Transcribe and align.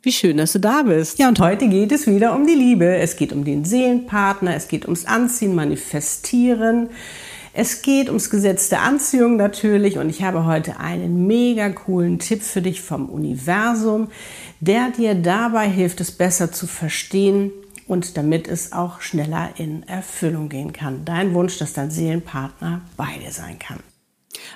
Wie 0.00 0.12
schön, 0.12 0.36
dass 0.36 0.52
du 0.52 0.60
da 0.60 0.82
bist. 0.82 1.18
Ja, 1.18 1.28
und 1.28 1.40
heute 1.40 1.68
geht 1.68 1.90
es 1.90 2.06
wieder 2.06 2.34
um 2.34 2.46
die 2.46 2.54
Liebe. 2.54 2.96
Es 2.98 3.16
geht 3.16 3.32
um 3.32 3.44
den 3.44 3.64
Seelenpartner, 3.64 4.54
es 4.54 4.68
geht 4.68 4.84
ums 4.84 5.06
Anziehen, 5.06 5.56
Manifestieren. 5.56 6.90
Es 7.52 7.82
geht 7.82 8.06
ums 8.06 8.30
Gesetz 8.30 8.68
der 8.68 8.82
Anziehung 8.82 9.36
natürlich 9.36 9.98
und 9.98 10.08
ich 10.08 10.22
habe 10.22 10.44
heute 10.44 10.78
einen 10.78 11.26
mega 11.26 11.68
coolen 11.70 12.20
Tipp 12.20 12.42
für 12.42 12.62
dich 12.62 12.80
vom 12.80 13.08
Universum, 13.08 14.06
der 14.60 14.90
dir 14.90 15.16
dabei 15.16 15.68
hilft, 15.68 16.00
es 16.00 16.12
besser 16.12 16.52
zu 16.52 16.68
verstehen 16.68 17.50
und 17.88 18.16
damit 18.16 18.46
es 18.46 18.72
auch 18.72 19.00
schneller 19.00 19.50
in 19.56 19.82
Erfüllung 19.88 20.48
gehen 20.48 20.72
kann. 20.72 21.04
Dein 21.04 21.34
Wunsch, 21.34 21.58
dass 21.58 21.72
dein 21.72 21.90
Seelenpartner 21.90 22.82
bei 22.96 23.18
dir 23.20 23.32
sein 23.32 23.58
kann. 23.58 23.80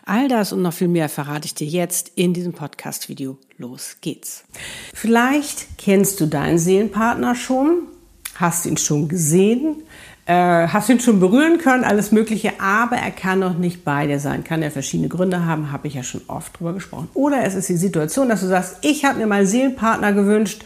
All 0.05 0.29
das 0.29 0.53
und 0.53 0.63
noch 0.63 0.73
viel 0.73 0.89
mehr 0.89 1.09
verrate 1.09 1.47
ich 1.47 1.55
dir 1.55 1.67
jetzt 1.67 2.13
in 2.15 2.35
diesem 2.35 2.53
Podcast-Video. 2.53 3.39
Los 3.57 3.97
geht's. 4.01 4.45
Vielleicht 4.93 5.79
kennst 5.79 6.21
du 6.21 6.27
deinen 6.27 6.59
Seelenpartner 6.59 7.35
schon, 7.35 7.87
hast 8.35 8.67
ihn 8.67 8.77
schon 8.77 9.09
gesehen, 9.09 9.83
äh, 10.27 10.69
hast 10.69 10.89
ihn 10.89 11.01
schon 11.01 11.21
berühren 11.21 11.59
können, 11.59 11.85
alles 11.85 12.13
Mögliche, 12.13 12.61
aber 12.61 12.97
er 12.97 13.11
kann 13.11 13.39
noch 13.39 13.59
nicht 13.59 13.85
bei 13.85 14.07
dir 14.07 14.21
sein. 14.21 14.45
Kann 14.45 14.63
er 14.63 14.71
verschiedene 14.71 15.09
Gründe 15.09 15.45
haben, 15.45 15.73
habe 15.73 15.89
ich 15.89 15.95
ja 15.95 16.03
schon 16.03 16.23
oft 16.29 16.59
drüber 16.59 16.73
gesprochen. 16.73 17.09
Oder 17.15 17.45
es 17.45 17.55
ist 17.55 17.69
die 17.69 17.77
Situation, 17.77 18.29
dass 18.29 18.41
du 18.41 18.49
sagst, 18.49 18.77
ich 18.83 19.05
habe 19.05 19.19
mir 19.19 19.27
meinen 19.27 19.47
Seelenpartner 19.47 20.13
gewünscht, 20.13 20.65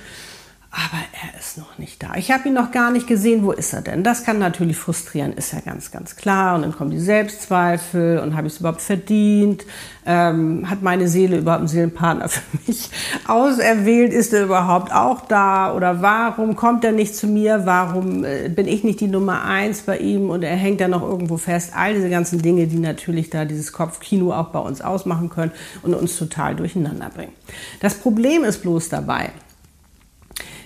aber 0.76 1.02
er 1.22 1.40
ist 1.40 1.56
noch 1.56 1.78
nicht 1.78 2.02
da. 2.02 2.16
Ich 2.16 2.30
habe 2.30 2.48
ihn 2.48 2.54
noch 2.54 2.70
gar 2.70 2.90
nicht 2.90 3.06
gesehen. 3.06 3.42
Wo 3.42 3.52
ist 3.52 3.72
er 3.72 3.80
denn? 3.80 4.04
Das 4.04 4.24
kann 4.24 4.38
natürlich 4.38 4.76
frustrieren, 4.76 5.32
ist 5.32 5.54
ja 5.54 5.60
ganz, 5.60 5.90
ganz 5.90 6.16
klar. 6.16 6.54
Und 6.54 6.62
dann 6.62 6.72
kommen 6.72 6.90
die 6.90 7.00
Selbstzweifel 7.00 8.18
und 8.18 8.36
habe 8.36 8.46
ich 8.46 8.52
es 8.52 8.60
überhaupt 8.60 8.82
verdient? 8.82 9.64
Ähm, 10.04 10.68
hat 10.68 10.82
meine 10.82 11.08
Seele 11.08 11.38
überhaupt 11.38 11.60
einen 11.60 11.68
Seelenpartner 11.68 12.28
für 12.28 12.42
mich 12.66 12.90
auserwählt? 13.26 14.12
Ist 14.12 14.34
er 14.34 14.44
überhaupt 14.44 14.92
auch 14.92 15.22
da? 15.22 15.74
Oder 15.74 16.02
warum 16.02 16.56
kommt 16.56 16.84
er 16.84 16.92
nicht 16.92 17.16
zu 17.16 17.26
mir? 17.26 17.62
Warum 17.64 18.24
äh, 18.24 18.50
bin 18.50 18.68
ich 18.68 18.84
nicht 18.84 19.00
die 19.00 19.08
Nummer 19.08 19.44
eins 19.44 19.80
bei 19.80 19.96
ihm 19.96 20.28
und 20.28 20.42
er 20.42 20.56
hängt 20.56 20.82
da 20.82 20.88
noch 20.88 21.02
irgendwo 21.02 21.38
fest? 21.38 21.72
All 21.74 21.94
diese 21.94 22.10
ganzen 22.10 22.42
Dinge, 22.42 22.66
die 22.66 22.78
natürlich 22.78 23.30
da 23.30 23.46
dieses 23.46 23.72
Kopfkino 23.72 24.34
auch 24.34 24.48
bei 24.48 24.58
uns 24.58 24.82
ausmachen 24.82 25.30
können 25.30 25.52
und 25.82 25.94
uns 25.94 26.18
total 26.18 26.54
durcheinander 26.54 27.08
bringen. 27.08 27.32
Das 27.80 27.94
Problem 27.94 28.44
ist 28.44 28.60
bloß 28.60 28.90
dabei, 28.90 29.30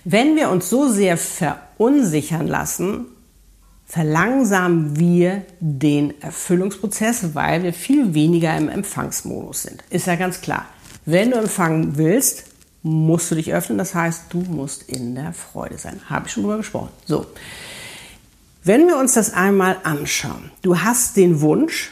wenn 0.04 0.36
wir 0.36 0.50
uns 0.50 0.70
so 0.70 0.88
sehr 0.88 1.16
verunsichern 1.16 2.46
lassen, 2.46 3.06
verlangsamen 3.86 4.98
wir 4.98 5.42
den 5.58 6.20
Erfüllungsprozess, 6.22 7.34
weil 7.34 7.62
wir 7.62 7.72
viel 7.72 8.14
weniger 8.14 8.56
im 8.56 8.68
Empfangsmodus 8.68 9.62
sind. 9.62 9.82
Ist 9.90 10.06
ja 10.06 10.14
ganz 10.14 10.40
klar. 10.40 10.66
Wenn 11.06 11.32
du 11.32 11.38
empfangen 11.38 11.96
willst, 11.96 12.44
musst 12.82 13.30
du 13.30 13.34
dich 13.34 13.52
öffnen. 13.52 13.78
Das 13.78 13.94
heißt, 13.94 14.24
du 14.30 14.38
musst 14.38 14.84
in 14.88 15.14
der 15.14 15.32
Freude 15.32 15.76
sein. 15.76 16.00
Habe 16.08 16.26
ich 16.26 16.32
schon 16.32 16.44
drüber 16.44 16.58
gesprochen. 16.58 16.90
So. 17.04 17.26
Wenn 18.62 18.86
wir 18.86 18.96
uns 18.96 19.14
das 19.14 19.32
einmal 19.32 19.78
anschauen, 19.82 20.50
du 20.62 20.80
hast 20.80 21.16
den 21.16 21.40
Wunsch, 21.40 21.90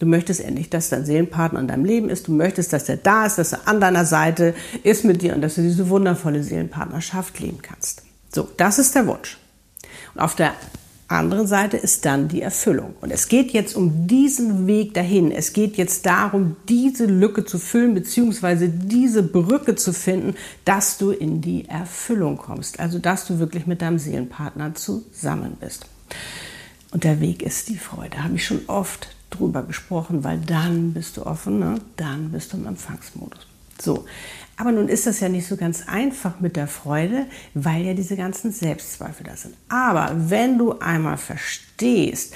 Du 0.00 0.06
möchtest 0.06 0.40
endlich, 0.40 0.70
dass 0.70 0.88
dein 0.88 1.04
Seelenpartner 1.04 1.60
in 1.60 1.68
deinem 1.68 1.84
Leben 1.84 2.08
ist. 2.08 2.26
Du 2.26 2.32
möchtest, 2.32 2.72
dass 2.72 2.88
er 2.88 2.96
da 2.96 3.26
ist, 3.26 3.36
dass 3.36 3.52
er 3.52 3.68
an 3.68 3.82
deiner 3.82 4.06
Seite 4.06 4.54
ist 4.82 5.04
mit 5.04 5.20
dir 5.20 5.34
und 5.34 5.42
dass 5.42 5.56
du 5.56 5.62
diese 5.62 5.90
wundervolle 5.90 6.42
Seelenpartnerschaft 6.42 7.38
leben 7.38 7.58
kannst. 7.60 8.02
So, 8.34 8.48
das 8.56 8.78
ist 8.78 8.94
der 8.94 9.06
Wunsch. 9.06 9.36
Und 10.14 10.22
auf 10.22 10.34
der 10.34 10.54
anderen 11.08 11.46
Seite 11.46 11.76
ist 11.76 12.06
dann 12.06 12.28
die 12.28 12.40
Erfüllung. 12.40 12.94
Und 13.02 13.10
es 13.10 13.28
geht 13.28 13.50
jetzt 13.50 13.76
um 13.76 14.06
diesen 14.06 14.66
Weg 14.66 14.94
dahin. 14.94 15.32
Es 15.32 15.52
geht 15.52 15.76
jetzt 15.76 16.06
darum, 16.06 16.56
diese 16.66 17.04
Lücke 17.04 17.44
zu 17.44 17.58
füllen, 17.58 17.92
beziehungsweise 17.92 18.70
diese 18.70 19.22
Brücke 19.22 19.74
zu 19.74 19.92
finden, 19.92 20.34
dass 20.64 20.96
du 20.96 21.10
in 21.10 21.42
die 21.42 21.68
Erfüllung 21.68 22.38
kommst. 22.38 22.80
Also, 22.80 22.98
dass 22.98 23.26
du 23.26 23.38
wirklich 23.38 23.66
mit 23.66 23.82
deinem 23.82 23.98
Seelenpartner 23.98 24.74
zusammen 24.74 25.58
bist. 25.60 25.84
Und 26.90 27.04
der 27.04 27.20
Weg 27.20 27.42
ist 27.42 27.68
die 27.68 27.76
Freude. 27.76 28.24
Habe 28.24 28.36
ich 28.36 28.46
schon 28.46 28.62
oft 28.66 29.08
drüber 29.30 29.62
gesprochen, 29.62 30.24
weil 30.24 30.38
dann 30.38 30.92
bist 30.92 31.16
du 31.16 31.26
offen, 31.26 31.58
ne? 31.58 31.80
dann 31.96 32.32
bist 32.32 32.52
du 32.52 32.56
im 32.56 32.66
Empfangsmodus. 32.66 33.46
So, 33.80 34.04
aber 34.56 34.72
nun 34.72 34.88
ist 34.88 35.06
das 35.06 35.20
ja 35.20 35.28
nicht 35.28 35.46
so 35.46 35.56
ganz 35.56 35.88
einfach 35.88 36.40
mit 36.40 36.56
der 36.56 36.66
Freude, 36.66 37.26
weil 37.54 37.82
ja 37.82 37.94
diese 37.94 38.16
ganzen 38.16 38.52
Selbstzweifel 38.52 39.24
da 39.24 39.36
sind. 39.36 39.54
Aber 39.70 40.12
wenn 40.14 40.58
du 40.58 40.78
einmal 40.78 41.16
verstehst, 41.16 42.34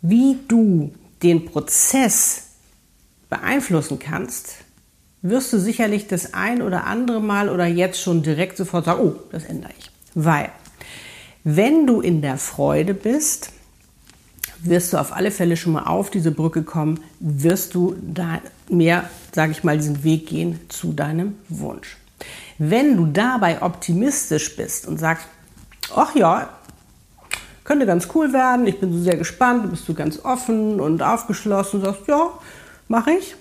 wie 0.00 0.38
du 0.48 0.92
den 1.22 1.44
Prozess 1.44 2.44
beeinflussen 3.28 3.98
kannst, 3.98 4.54
wirst 5.22 5.52
du 5.52 5.58
sicherlich 5.58 6.06
das 6.06 6.32
ein 6.32 6.62
oder 6.62 6.84
andere 6.84 7.20
Mal 7.20 7.50
oder 7.50 7.66
jetzt 7.66 8.00
schon 8.00 8.22
direkt 8.22 8.56
sofort 8.56 8.86
sagen, 8.86 9.00
oh, 9.02 9.16
das 9.30 9.44
ändere 9.44 9.72
ich. 9.78 9.90
Weil, 10.14 10.50
wenn 11.44 11.86
du 11.86 12.00
in 12.00 12.22
der 12.22 12.38
Freude 12.38 12.94
bist, 12.94 13.52
wirst 14.62 14.92
du 14.92 14.98
auf 14.98 15.12
alle 15.12 15.30
Fälle 15.30 15.56
schon 15.56 15.72
mal 15.72 15.84
auf 15.84 16.10
diese 16.10 16.30
Brücke 16.30 16.62
kommen, 16.62 17.00
wirst 17.18 17.74
du 17.74 17.96
da 18.00 18.40
mehr, 18.68 19.08
sage 19.32 19.52
ich 19.52 19.64
mal, 19.64 19.76
diesen 19.76 20.04
Weg 20.04 20.26
gehen 20.26 20.60
zu 20.68 20.92
deinem 20.92 21.34
Wunsch. 21.48 21.96
Wenn 22.58 22.96
du 22.96 23.06
dabei 23.06 23.62
optimistisch 23.62 24.56
bist 24.56 24.86
und 24.86 24.98
sagst, 24.98 25.26
ach 25.94 26.14
ja, 26.14 26.50
könnte 27.64 27.86
ganz 27.86 28.08
cool 28.14 28.32
werden, 28.32 28.66
ich 28.66 28.80
bin 28.80 28.92
so 28.92 28.98
sehr 28.98 29.16
gespannt, 29.16 29.64
du 29.64 29.68
bist 29.68 29.86
so 29.86 29.94
ganz 29.94 30.24
offen 30.24 30.80
und 30.80 31.02
aufgeschlossen 31.02 31.80
sagst, 31.80 32.02
ja, 32.06 32.28
mache 32.88 33.12
ich, 33.12 33.36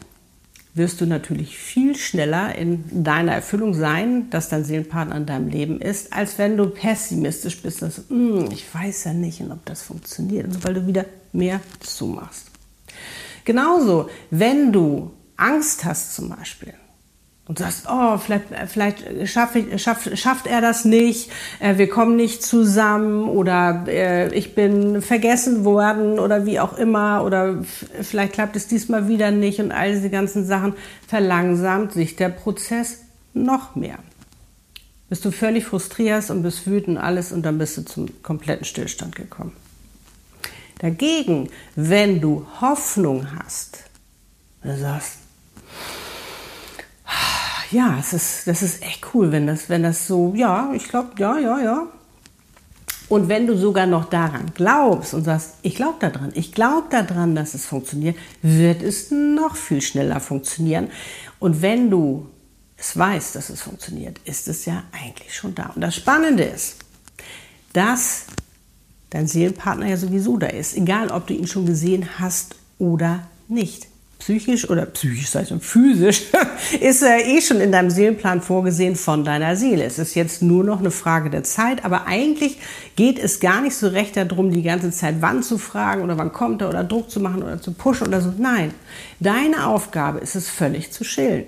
wirst 0.73 1.01
du 1.01 1.05
natürlich 1.05 1.57
viel 1.57 1.95
schneller 1.95 2.55
in 2.55 3.03
deiner 3.03 3.33
Erfüllung 3.33 3.73
sein, 3.73 4.29
dass 4.29 4.49
dein 4.49 4.63
Seelenpartner 4.63 5.17
in 5.17 5.25
deinem 5.25 5.49
Leben 5.49 5.81
ist, 5.81 6.13
als 6.13 6.37
wenn 6.37 6.57
du 6.57 6.67
pessimistisch 6.67 7.61
bist, 7.61 7.81
dass 7.81 8.03
hm, 8.09 8.49
ich 8.51 8.73
weiß 8.73 9.05
ja 9.05 9.13
nicht, 9.13 9.41
ob 9.41 9.65
das 9.65 9.81
funktioniert, 9.81 10.45
also 10.45 10.63
weil 10.63 10.75
du 10.75 10.87
wieder 10.87 11.05
mehr 11.33 11.59
zumachst. 11.79 12.47
Genauso, 13.45 14.09
wenn 14.29 14.71
du 14.71 15.11
Angst 15.37 15.85
hast 15.85 16.15
zum 16.15 16.29
Beispiel, 16.29 16.73
und 17.49 17.57
sagst, 17.57 17.87
oh, 17.89 18.19
vielleicht, 18.19 18.45
vielleicht 18.67 19.27
schaff 19.27 19.55
ich, 19.55 19.81
schaff, 19.81 20.07
schafft 20.13 20.45
er 20.45 20.61
das 20.61 20.85
nicht, 20.85 21.31
äh, 21.59 21.79
wir 21.79 21.89
kommen 21.89 22.15
nicht 22.15 22.43
zusammen 22.43 23.27
oder 23.27 23.85
äh, 23.87 24.31
ich 24.35 24.53
bin 24.53 25.01
vergessen 25.01 25.65
worden 25.65 26.19
oder 26.19 26.45
wie 26.45 26.59
auch 26.59 26.77
immer 26.77 27.23
oder 27.25 27.57
vielleicht 28.03 28.33
klappt 28.33 28.55
es 28.55 28.67
diesmal 28.67 29.07
wieder 29.07 29.31
nicht 29.31 29.59
und 29.59 29.71
all 29.71 29.93
diese 29.93 30.11
ganzen 30.11 30.45
Sachen, 30.45 30.75
verlangsamt 31.07 31.91
sich 31.91 32.15
der 32.15 32.29
Prozess 32.29 32.99
noch 33.33 33.75
mehr. 33.75 33.97
Bist 35.09 35.25
du 35.25 35.31
völlig 35.31 35.65
frustriert 35.65 36.29
und 36.29 36.43
bist 36.43 36.67
wütend 36.67 36.99
alles 36.99 37.31
und 37.31 37.41
dann 37.41 37.57
bist 37.57 37.77
du 37.77 37.81
zum 37.81 38.21
kompletten 38.21 38.63
Stillstand 38.63 39.15
gekommen. 39.15 39.53
Dagegen, 40.77 41.49
wenn 41.75 42.21
du 42.21 42.45
Hoffnung 42.61 43.25
hast, 43.39 43.85
du 44.61 44.77
sagst, 44.77 45.13
ja, 47.71 47.97
es 47.99 48.13
ist, 48.13 48.47
das 48.47 48.61
ist 48.61 48.81
echt 48.83 49.13
cool, 49.13 49.31
wenn 49.31 49.47
das, 49.47 49.69
wenn 49.69 49.83
das 49.83 50.07
so, 50.07 50.33
ja, 50.35 50.71
ich 50.73 50.87
glaube, 50.87 51.11
ja, 51.17 51.37
ja, 51.37 51.59
ja. 51.59 51.87
Und 53.07 53.27
wenn 53.27 53.47
du 53.47 53.57
sogar 53.57 53.87
noch 53.87 54.05
daran 54.05 54.51
glaubst 54.53 55.15
und 55.15 55.23
sagst, 55.23 55.55
ich 55.63 55.75
glaube 55.75 55.97
daran, 55.99 56.31
ich 56.35 56.51
glaube 56.51 56.87
daran, 56.91 57.35
dass 57.35 57.55
es 57.55 57.65
funktioniert, 57.65 58.15
wird 58.43 58.83
es 58.83 59.09
noch 59.09 59.55
viel 59.55 59.81
schneller 59.81 60.19
funktionieren. 60.19 60.89
Und 61.39 61.63
wenn 61.63 61.89
du 61.89 62.27
es 62.77 62.95
weißt, 62.95 63.35
dass 63.35 63.49
es 63.49 63.61
funktioniert, 63.61 64.19
ist 64.25 64.47
es 64.47 64.65
ja 64.65 64.83
eigentlich 64.91 65.35
schon 65.35 65.55
da. 65.55 65.71
Und 65.73 65.81
das 65.81 65.95
Spannende 65.95 66.43
ist, 66.43 66.77
dass 67.73 68.25
dein 69.09 69.27
Seelenpartner 69.27 69.87
ja 69.87 69.97
sowieso 69.97 70.37
da 70.37 70.47
ist, 70.47 70.77
egal 70.77 71.09
ob 71.09 71.25
du 71.25 71.33
ihn 71.33 71.47
schon 71.47 71.65
gesehen 71.65 72.07
hast 72.19 72.55
oder 72.77 73.27
nicht 73.47 73.87
psychisch 74.19 74.69
oder 74.69 74.85
psychisch, 74.85 75.29
sei 75.29 75.41
es 75.41 75.53
physisch, 75.61 76.23
ist 76.81 77.01
er 77.01 77.25
eh 77.25 77.41
schon 77.41 77.61
in 77.61 77.71
deinem 77.71 77.89
Seelenplan 77.89 78.41
vorgesehen 78.41 78.95
von 78.95 79.23
deiner 79.23 79.55
Seele. 79.55 79.85
Es 79.85 79.97
ist 79.97 80.13
jetzt 80.13 80.41
nur 80.41 80.63
noch 80.63 80.79
eine 80.79 80.91
Frage 80.91 81.29
der 81.29 81.43
Zeit, 81.43 81.85
aber 81.85 82.05
eigentlich 82.05 82.57
geht 82.95 83.17
es 83.17 83.39
gar 83.39 83.61
nicht 83.61 83.75
so 83.75 83.87
recht 83.87 84.17
darum, 84.17 84.51
die 84.51 84.61
ganze 84.61 84.91
Zeit 84.91 85.15
wann 85.21 85.41
zu 85.41 85.57
fragen 85.57 86.03
oder 86.03 86.17
wann 86.17 86.33
kommt 86.33 86.61
er 86.61 86.69
oder 86.69 86.83
Druck 86.83 87.09
zu 87.09 87.19
machen 87.19 87.41
oder 87.41 87.61
zu 87.61 87.71
pushen 87.71 88.07
oder 88.07 88.21
so. 88.21 88.33
Nein, 88.37 88.73
deine 89.19 89.67
Aufgabe 89.67 90.19
ist 90.19 90.35
es 90.35 90.49
völlig 90.49 90.91
zu 90.91 91.03
chillen. 91.03 91.47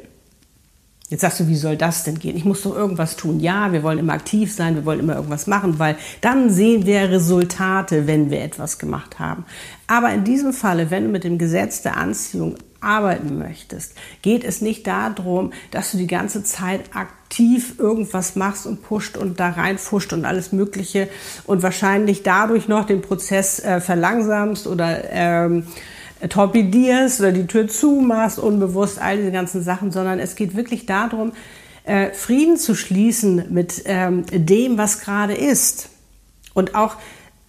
Jetzt 1.11 1.21
sagst 1.21 1.41
du, 1.41 1.47
wie 1.49 1.57
soll 1.57 1.75
das 1.75 2.05
denn 2.05 2.19
gehen? 2.19 2.37
Ich 2.37 2.45
muss 2.45 2.61
doch 2.61 2.73
irgendwas 2.73 3.17
tun. 3.17 3.41
Ja, 3.41 3.73
wir 3.73 3.83
wollen 3.83 3.99
immer 3.99 4.13
aktiv 4.13 4.53
sein, 4.53 4.75
wir 4.75 4.85
wollen 4.85 5.01
immer 5.01 5.17
irgendwas 5.17 5.45
machen, 5.45 5.77
weil 5.77 5.97
dann 6.21 6.49
sehen 6.49 6.85
wir 6.85 7.11
Resultate, 7.11 8.07
wenn 8.07 8.31
wir 8.31 8.41
etwas 8.41 8.79
gemacht 8.79 9.19
haben. 9.19 9.43
Aber 9.87 10.13
in 10.13 10.23
diesem 10.23 10.53
Falle, 10.53 10.89
wenn 10.89 11.03
du 11.03 11.09
mit 11.09 11.25
dem 11.25 11.37
Gesetz 11.37 11.81
der 11.81 11.97
Anziehung 11.97 12.55
arbeiten 12.79 13.37
möchtest, 13.37 13.93
geht 14.21 14.45
es 14.45 14.61
nicht 14.61 14.87
darum, 14.87 15.51
dass 15.71 15.91
du 15.91 15.97
die 15.97 16.07
ganze 16.07 16.45
Zeit 16.45 16.95
aktiv 16.95 17.75
irgendwas 17.77 18.37
machst 18.37 18.65
und 18.65 18.81
pusht 18.81 19.17
und 19.17 19.37
da 19.37 19.49
reinfuscht 19.49 20.13
und 20.13 20.23
alles 20.23 20.53
Mögliche 20.53 21.09
und 21.43 21.61
wahrscheinlich 21.61 22.23
dadurch 22.23 22.69
noch 22.69 22.85
den 22.85 23.01
Prozess 23.01 23.59
äh, 23.59 23.81
verlangsamst 23.81 24.65
oder 24.65 25.11
ähm, 25.11 25.67
torpedierst 26.29 27.19
oder 27.19 27.31
die 27.31 27.47
Tür 27.47 27.67
zumachst, 27.67 28.39
unbewusst, 28.39 28.99
all 28.99 29.17
diese 29.17 29.31
ganzen 29.31 29.63
Sachen, 29.63 29.91
sondern 29.91 30.19
es 30.19 30.35
geht 30.35 30.55
wirklich 30.55 30.85
darum, 30.85 31.33
äh, 31.83 32.11
Frieden 32.11 32.57
zu 32.57 32.75
schließen 32.75 33.45
mit 33.49 33.83
ähm, 33.85 34.25
dem, 34.31 34.77
was 34.77 35.01
gerade 35.01 35.33
ist. 35.33 35.89
Und 36.53 36.75
auch 36.75 36.95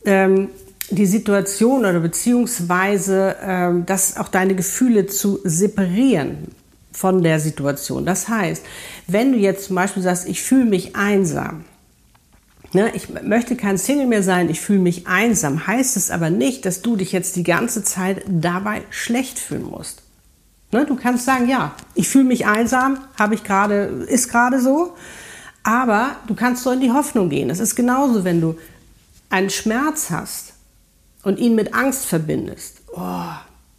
ähm, 0.04 0.48
die 0.90 1.06
Situation 1.06 1.80
oder 1.80 2.00
beziehungsweise 2.00 3.36
ähm, 3.42 3.86
das 3.86 4.16
auch 4.16 4.28
deine 4.28 4.54
Gefühle 4.54 5.06
zu 5.06 5.40
separieren 5.44 6.48
von 6.92 7.22
der 7.22 7.40
Situation. 7.40 8.04
Das 8.04 8.28
heißt, 8.28 8.64
wenn 9.06 9.32
du 9.32 9.38
jetzt 9.38 9.66
zum 9.66 9.76
Beispiel 9.76 10.02
sagst, 10.02 10.28
ich 10.28 10.42
fühle 10.42 10.66
mich 10.66 10.94
einsam, 10.94 11.64
Ne, 12.74 12.90
ich 12.94 13.10
möchte 13.10 13.54
kein 13.54 13.76
Single 13.76 14.06
mehr 14.06 14.22
sein, 14.22 14.48
ich 14.48 14.60
fühle 14.60 14.78
mich 14.78 15.06
einsam. 15.06 15.66
Heißt 15.66 15.96
es 15.96 16.10
aber 16.10 16.30
nicht, 16.30 16.64
dass 16.64 16.80
du 16.80 16.96
dich 16.96 17.12
jetzt 17.12 17.36
die 17.36 17.42
ganze 17.42 17.84
Zeit 17.84 18.24
dabei 18.26 18.82
schlecht 18.88 19.38
fühlen 19.38 19.64
musst. 19.64 20.02
Ne, 20.72 20.86
du 20.86 20.96
kannst 20.96 21.26
sagen, 21.26 21.48
ja, 21.48 21.74
ich 21.94 22.08
fühle 22.08 22.24
mich 22.24 22.46
einsam, 22.46 22.98
habe 23.18 23.34
ich 23.34 23.44
gerade, 23.44 24.06
ist 24.08 24.30
gerade 24.30 24.58
so. 24.58 24.96
Aber 25.62 26.16
du 26.26 26.34
kannst 26.34 26.62
so 26.62 26.70
in 26.70 26.80
die 26.80 26.90
Hoffnung 26.90 27.28
gehen. 27.28 27.50
Es 27.50 27.60
ist 27.60 27.76
genauso, 27.76 28.24
wenn 28.24 28.40
du 28.40 28.56
einen 29.28 29.50
Schmerz 29.50 30.10
hast 30.10 30.54
und 31.22 31.38
ihn 31.38 31.54
mit 31.54 31.74
Angst 31.74 32.06
verbindest. 32.06 32.80
Oh, 32.96 33.28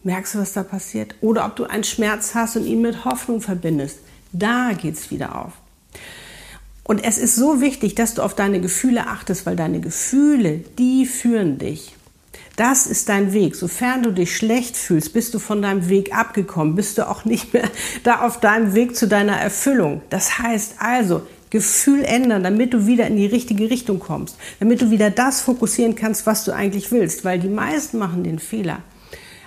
merkst 0.04 0.36
du, 0.36 0.40
was 0.40 0.54
da 0.54 0.62
passiert? 0.62 1.16
Oder 1.22 1.46
ob 1.46 1.56
du 1.56 1.66
einen 1.66 1.84
Schmerz 1.84 2.36
hast 2.36 2.58
und 2.58 2.66
ihn 2.66 2.82
mit 2.82 3.06
Hoffnung 3.06 3.42
verbindest. 3.42 4.00
Da 4.32 4.72
geht's 4.74 5.10
wieder 5.10 5.36
auf. 5.36 5.54
Und 6.84 7.04
es 7.04 7.18
ist 7.18 7.36
so 7.36 7.62
wichtig, 7.62 7.96
dass 7.96 8.14
du 8.14 8.22
auf 8.22 8.36
deine 8.36 8.60
Gefühle 8.60 9.08
achtest, 9.08 9.46
weil 9.46 9.56
deine 9.56 9.80
Gefühle, 9.80 10.60
die 10.78 11.06
führen 11.06 11.58
dich. 11.58 11.96
Das 12.56 12.86
ist 12.86 13.10
dein 13.10 13.34
Weg. 13.34 13.56
Sofern 13.56 14.04
du 14.04 14.12
dich 14.12 14.36
schlecht 14.36 14.78
fühlst, 14.78 15.14
bist 15.14 15.34
du 15.34 15.40
von 15.40 15.62
deinem 15.62 15.90
Weg 15.90 16.16
abgekommen, 16.16 16.76
bist 16.76 16.98
du 16.98 17.08
auch 17.08 17.26
nicht 17.26 17.54
mehr 17.54 17.70
da 18.04 18.22
auf 18.22 18.40
deinem 18.40 18.76
Weg 18.76 18.96
zu 18.96 19.08
deiner 19.08 19.38
Erfüllung. 19.38 20.02
Das 20.10 20.40
heißt 20.40 20.76
also, 20.80 21.24
Gefühl 21.50 22.04
ändern, 22.04 22.44
damit 22.44 22.74
du 22.74 22.88
wieder 22.88 23.06
in 23.06 23.16
die 23.16 23.28
richtige 23.28 23.70
Richtung 23.70 24.00
kommst, 24.00 24.38
damit 24.60 24.82
du 24.82 24.90
wieder 24.90 25.12
das 25.12 25.42
fokussieren 25.42 25.96
kannst, 25.96 26.26
was 26.26 26.46
du 26.46 26.52
eigentlich 26.52 26.92
willst, 26.92 27.24
weil 27.26 27.40
die 27.40 27.48
meisten 27.48 28.00
machen 28.00 28.24
den 28.24 28.40
Fehler. 28.40 28.80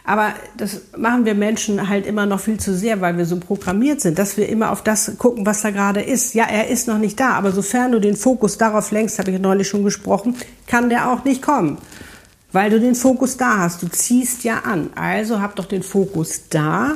Aber 0.08 0.35
das 0.56 0.82
machen 0.97 1.25
wir 1.25 1.35
Menschen 1.35 1.88
halt 1.88 2.06
immer 2.06 2.26
noch 2.26 2.38
viel 2.38 2.61
zu 2.61 2.73
sehr, 2.73 3.00
weil 3.00 3.19
wir 3.19 3.26
so 3.26 3.41
programmiert 3.41 4.00
sind, 4.00 4.20
dass 4.20 4.37
wir 4.37 4.49
immer 4.49 4.70
auf 4.70 4.82
das 4.85 5.19
gucken, 5.19 5.44
was 5.44 5.62
da 5.62 5.70
gerade 5.70 6.00
ist. 6.00 6.32
Ja, 6.35 6.44
er 6.44 6.69
ist 6.69 6.87
noch 6.87 6.99
nicht 6.99 7.19
da, 7.19 7.31
aber 7.31 7.50
sofern 7.50 7.91
du 7.91 8.00
den 8.00 8.14
Fokus 8.14 8.56
darauf 8.56 8.93
lenkst, 8.93 9.19
habe 9.19 9.32
ich 9.32 9.41
neulich 9.41 9.67
schon 9.67 9.82
gesprochen, 9.82 10.37
kann 10.69 10.91
der 10.91 11.11
auch 11.11 11.25
nicht 11.25 11.43
kommen. 11.43 11.79
Weil 12.53 12.70
du 12.70 12.79
den 12.79 12.94
Fokus 12.94 13.37
da 13.37 13.58
hast. 13.58 13.82
Du 13.82 13.88
ziehst 13.88 14.44
ja 14.44 14.61
an. 14.61 14.91
Also 14.94 15.41
hab 15.41 15.56
doch 15.56 15.67
den 15.67 15.82
Fokus 15.82 16.43
da, 16.50 16.93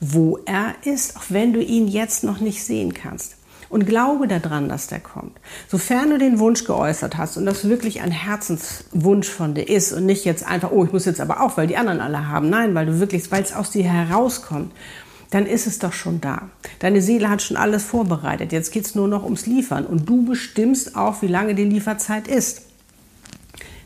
wo 0.00 0.38
er 0.46 0.74
ist, 0.82 1.16
auch 1.18 1.24
wenn 1.28 1.52
du 1.52 1.62
ihn 1.62 1.86
jetzt 1.86 2.24
noch 2.24 2.40
nicht 2.40 2.64
sehen 2.64 2.94
kannst 2.94 3.35
und 3.68 3.86
glaube 3.86 4.28
daran, 4.28 4.68
dass 4.68 4.86
der 4.86 5.00
kommt. 5.00 5.38
Sofern 5.68 6.10
du 6.10 6.18
den 6.18 6.38
Wunsch 6.38 6.64
geäußert 6.64 7.16
hast 7.16 7.36
und 7.36 7.46
das 7.46 7.68
wirklich 7.68 8.00
ein 8.00 8.10
Herzenswunsch 8.10 9.28
von 9.28 9.54
dir 9.54 9.68
ist 9.68 9.92
und 9.92 10.06
nicht 10.06 10.24
jetzt 10.24 10.46
einfach, 10.46 10.70
oh, 10.70 10.84
ich 10.84 10.92
muss 10.92 11.04
jetzt 11.04 11.20
aber 11.20 11.40
auch, 11.40 11.56
weil 11.56 11.66
die 11.66 11.76
anderen 11.76 12.00
alle 12.00 12.28
haben. 12.28 12.50
Nein, 12.50 12.74
weil 12.74 12.86
du 12.86 13.00
wirklich, 13.00 13.30
weil 13.30 13.42
es 13.42 13.54
aus 13.54 13.70
dir 13.70 13.84
herauskommt, 13.84 14.72
dann 15.30 15.46
ist 15.46 15.66
es 15.66 15.80
doch 15.80 15.92
schon 15.92 16.20
da. 16.20 16.42
Deine 16.78 17.02
Seele 17.02 17.28
hat 17.28 17.42
schon 17.42 17.56
alles 17.56 17.84
vorbereitet. 17.84 18.52
Jetzt 18.52 18.72
geht 18.72 18.86
es 18.86 18.94
nur 18.94 19.08
noch 19.08 19.24
ums 19.24 19.46
Liefern 19.46 19.84
und 19.84 20.08
du 20.08 20.24
bestimmst 20.24 20.96
auch, 20.96 21.20
wie 21.22 21.26
lange 21.26 21.54
die 21.54 21.64
Lieferzeit 21.64 22.28
ist. 22.28 22.62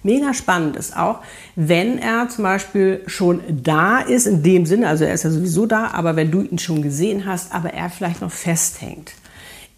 Mega 0.02 0.32
spannend 0.32 0.76
ist 0.76 0.96
auch, 0.96 1.18
wenn 1.56 1.98
er 1.98 2.28
zum 2.30 2.44
Beispiel 2.44 3.02
schon 3.06 3.40
da 3.62 3.98
ist, 3.98 4.26
in 4.26 4.42
dem 4.42 4.64
Sinne, 4.64 4.88
also 4.88 5.04
er 5.04 5.12
ist 5.12 5.24
ja 5.24 5.30
sowieso 5.30 5.66
da, 5.66 5.88
aber 5.88 6.16
wenn 6.16 6.30
du 6.30 6.40
ihn 6.40 6.58
schon 6.58 6.80
gesehen 6.80 7.26
hast, 7.26 7.54
aber 7.54 7.74
er 7.74 7.90
vielleicht 7.90 8.22
noch 8.22 8.30
festhängt 8.30 9.12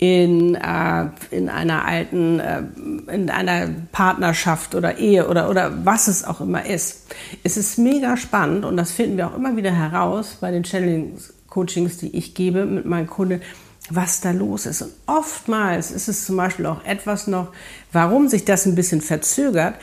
in, 0.03 0.57
äh, 0.57 1.07
in 1.31 1.49
einer 1.49 1.85
alten, 1.85 2.41
äh, 2.41 2.65
in 3.07 3.31
einer 3.31 3.69
Partnerschaft 3.93 4.75
oder 4.75 4.99
Ehe 4.99 5.29
oder, 5.29 5.49
oder 5.49 5.87
was 5.87 6.09
es 6.09 6.25
auch 6.25 6.41
immer 6.41 6.67
ist. 6.67 7.07
Es 7.45 7.57
ist 7.57 7.79
mega 7.79 8.17
spannend 8.17 8.65
und 8.65 8.77
das 8.77 8.91
finden 8.91 9.17
wir 9.17 9.29
auch 9.29 9.37
immer 9.37 9.57
wieder 9.57 9.71
heraus 9.71 10.39
bei 10.41 10.51
den 10.51 10.65
Channeling-Coachings, 10.65 11.99
die 11.99 12.17
ich 12.17 12.35
gebe 12.35 12.67
mit 12.67 12.85
meinen 12.85 13.07
Kunden, 13.07 13.43
was 13.91 14.21
da 14.21 14.33
los 14.33 14.67
ist. 14.67 14.83
Und 14.83 14.91
oftmals 15.07 15.93
ist 15.93 16.09
es 16.09 16.27
zum 16.27 16.37
Beispiel 16.37 16.67
auch 16.67 16.85
etwas 16.85 17.29
noch, 17.29 17.53
warum 17.93 18.27
sich 18.27 18.45
das 18.45 18.67
ein 18.67 18.75
bisschen 18.75 19.03
verzögert, 19.03 19.77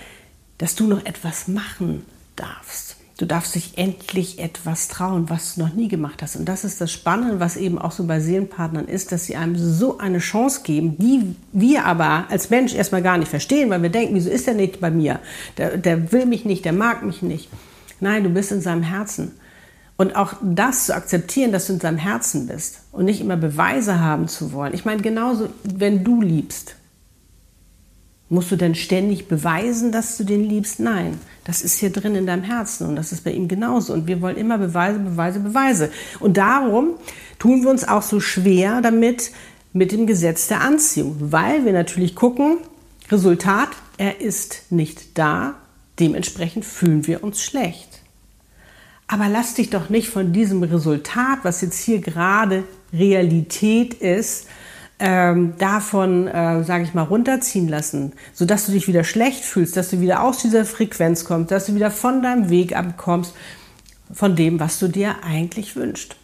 dass 0.58 0.76
du 0.76 0.88
noch 0.88 1.06
etwas 1.06 1.48
machen 1.48 2.06
darfst. 2.36 2.98
Du 3.20 3.26
darfst 3.26 3.54
dich 3.54 3.78
endlich 3.78 4.40
etwas 4.40 4.88
trauen, 4.88 5.30
was 5.30 5.56
du 5.56 5.60
noch 5.60 5.74
nie 5.74 5.90
gemacht 5.90 6.22
hast. 6.22 6.38
Und 6.38 6.46
das 6.46 6.64
ist 6.64 6.80
das 6.80 6.90
Spannende, 6.90 7.42
was 7.42 7.58
eben 7.58 7.78
auch 7.78 7.92
so 7.92 8.06
bei 8.06 8.22
Seelenpartnern 8.22 8.88
ist, 8.88 9.12
dass 9.12 9.26
sie 9.26 9.36
einem 9.36 9.58
so 9.58 9.98
eine 9.98 10.20
Chance 10.20 10.62
geben, 10.64 10.96
die 10.98 11.36
wir 11.52 11.84
aber 11.84 12.28
als 12.30 12.50
Mensch 12.50 12.74
erstmal 12.74 13.02
gar 13.02 13.18
nicht 13.18 13.28
verstehen, 13.28 13.70
weil 13.72 13.82
wir 13.82 13.90
denken, 13.90 14.16
wieso 14.16 14.30
ist 14.30 14.48
der 14.48 14.54
nicht 14.54 14.80
bei 14.80 14.90
mir? 14.90 15.20
Der, 15.58 15.76
der 15.76 16.14
will 16.14 16.28
mich 16.28 16.46
nicht, 16.46 16.64
der 16.64 16.72
mag 16.72 17.04
mich 17.04 17.22
nicht. 17.22 17.50
Nein, 18.00 18.24
du 18.24 18.30
bist 18.30 18.54
in 18.54 18.62
seinem 18.62 18.84
Herzen. 18.84 19.34
Und 19.98 20.16
auch 20.16 20.36
das 20.42 20.86
zu 20.86 20.96
akzeptieren, 20.96 21.52
dass 21.52 21.68
du 21.68 21.74
in 21.74 21.82
seinem 21.82 21.98
Herzen 21.98 22.48
bist 22.48 22.84
und 22.94 23.04
nicht 23.04 23.20
immer 23.20 23.36
Beweise 23.36 24.00
haben 24.00 24.30
zu 24.30 24.54
wollen. 24.54 24.74
Ich 24.74 24.86
meine, 24.86 25.02
genauso, 25.02 25.50
wenn 25.66 26.06
du 26.06 26.22
liebst, 26.22 26.76
Musst 28.32 28.52
du 28.52 28.56
denn 28.56 28.76
ständig 28.76 29.28
beweisen, 29.28 29.92
dass 29.92 30.16
du 30.18 30.24
den 30.24 30.48
liebst? 30.48 30.80
Nein, 30.80 31.20
das 31.46 31.64
ist 31.64 31.80
hier 31.80 31.92
drin 31.92 32.14
in 32.14 32.28
deinem 32.28 32.44
Herzen 32.44 32.88
und 32.88 32.96
das 32.96 33.12
ist 33.12 33.24
bei 33.24 33.32
ihm 33.32 33.48
genauso. 33.48 33.92
Und 33.92 34.06
wir 34.06 34.22
wollen 34.22 34.38
immer 34.38 34.60
Beweise, 34.60 35.00
Beweise, 35.00 35.40
Beweise. 35.40 35.92
Und 36.20 36.38
darum 36.38 36.92
tun 37.40 37.64
wir 37.64 37.72
uns 37.72 37.88
auch 37.88 38.04
so 38.04 38.20
schwer 38.20 38.82
damit 38.82 39.32
mit 39.74 39.92
dem 39.92 40.06
Gesetz 40.06 40.48
der 40.48 40.62
Anziehung, 40.62 41.16
weil 41.20 41.66
wir 41.66 41.74
natürlich 41.74 42.16
gucken, 42.16 42.58
Resultat, 43.12 43.70
er 43.98 44.22
ist 44.22 44.72
nicht 44.72 45.18
da, 45.18 45.56
dementsprechend 46.00 46.66
fühlen 46.66 47.08
wir 47.08 47.24
uns 47.24 47.42
schlecht. 47.42 48.00
Aber 49.08 49.28
lass 49.28 49.56
dich 49.56 49.72
doch 49.72 49.90
nicht 49.90 50.10
von 50.10 50.34
diesem 50.34 50.62
Resultat, 50.62 51.40
was 51.42 51.62
jetzt 51.62 51.80
hier 51.80 52.00
gerade 52.00 52.64
Realität 52.94 53.96
ist, 53.96 54.46
ähm, 55.00 55.54
davon, 55.58 56.28
äh, 56.28 56.64
sage 56.64 56.84
ich 56.84 56.94
mal, 56.94 57.04
runterziehen 57.04 57.70
lassen, 57.70 58.14
sodass 58.34 58.66
du 58.66 58.74
dich 58.74 58.88
wieder 58.88 59.06
schlecht 59.06 59.46
fühlst, 59.46 59.78
dass 59.78 59.90
du 59.90 60.02
wieder 60.02 60.24
aus 60.24 60.40
dieser 60.40 60.66
Frequenz 60.66 61.24
kommst, 61.24 61.52
dass 61.52 61.68
du 61.68 61.76
wieder 61.76 61.90
von 61.90 62.22
deinem 62.22 62.50
Weg 62.50 62.76
abkommst, 62.76 63.34
von 64.12 64.36
dem, 64.36 64.60
was 64.60 64.80
du 64.80 64.90
dir 64.90 65.24
eigentlich 65.24 65.76
wünschst. 65.76 66.16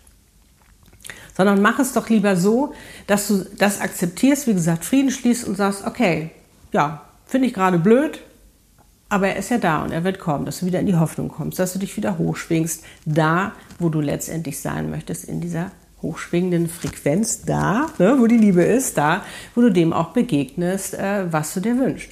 Sondern 1.38 1.62
mach 1.62 1.80
es 1.80 1.94
doch 1.94 2.10
lieber 2.10 2.36
so, 2.36 2.74
dass 3.08 3.28
du 3.28 3.46
das 3.58 3.80
akzeptierst, 3.80 4.48
wie 4.48 4.54
gesagt, 4.54 4.86
Frieden 4.86 5.12
schließt 5.12 5.48
und 5.48 5.56
sagst, 5.56 5.86
okay, 5.86 6.32
ja, 6.72 7.02
finde 7.26 7.48
ich 7.48 7.54
gerade 7.54 7.80
blöd, 7.80 8.22
aber 9.08 9.30
er 9.30 9.38
ist 9.38 9.50
ja 9.50 9.58
da 9.58 9.84
und 9.84 9.92
er 9.92 10.04
wird 10.04 10.20
kommen, 10.20 10.46
dass 10.46 10.60
du 10.60 10.66
wieder 10.66 10.80
in 10.80 10.88
die 10.88 10.96
Hoffnung 10.96 11.30
kommst, 11.30 11.60
dass 11.60 11.74
du 11.74 11.80
dich 11.80 11.96
wieder 11.96 12.18
hochschwingst, 12.18 12.84
da, 13.06 13.54
wo 13.80 13.90
du 13.90 14.02
letztendlich 14.02 14.60
sein 14.60 14.90
möchtest, 14.90 15.26
in 15.26 15.42
dieser 15.42 15.72
hochschwingenden 16.06 16.70
Frequenz 16.70 17.42
da, 17.42 17.88
ne, 17.98 18.16
wo 18.20 18.28
die 18.28 18.38
Liebe 18.38 18.64
ist, 18.64 18.98
da, 18.98 19.26
wo 19.56 19.62
du 19.62 19.72
dem 19.72 19.92
auch 19.92 20.10
begegnest, 20.10 20.94
äh, 20.94 21.32
was 21.32 21.54
du 21.54 21.60
dir 21.60 21.78
wünschst. 21.78 22.12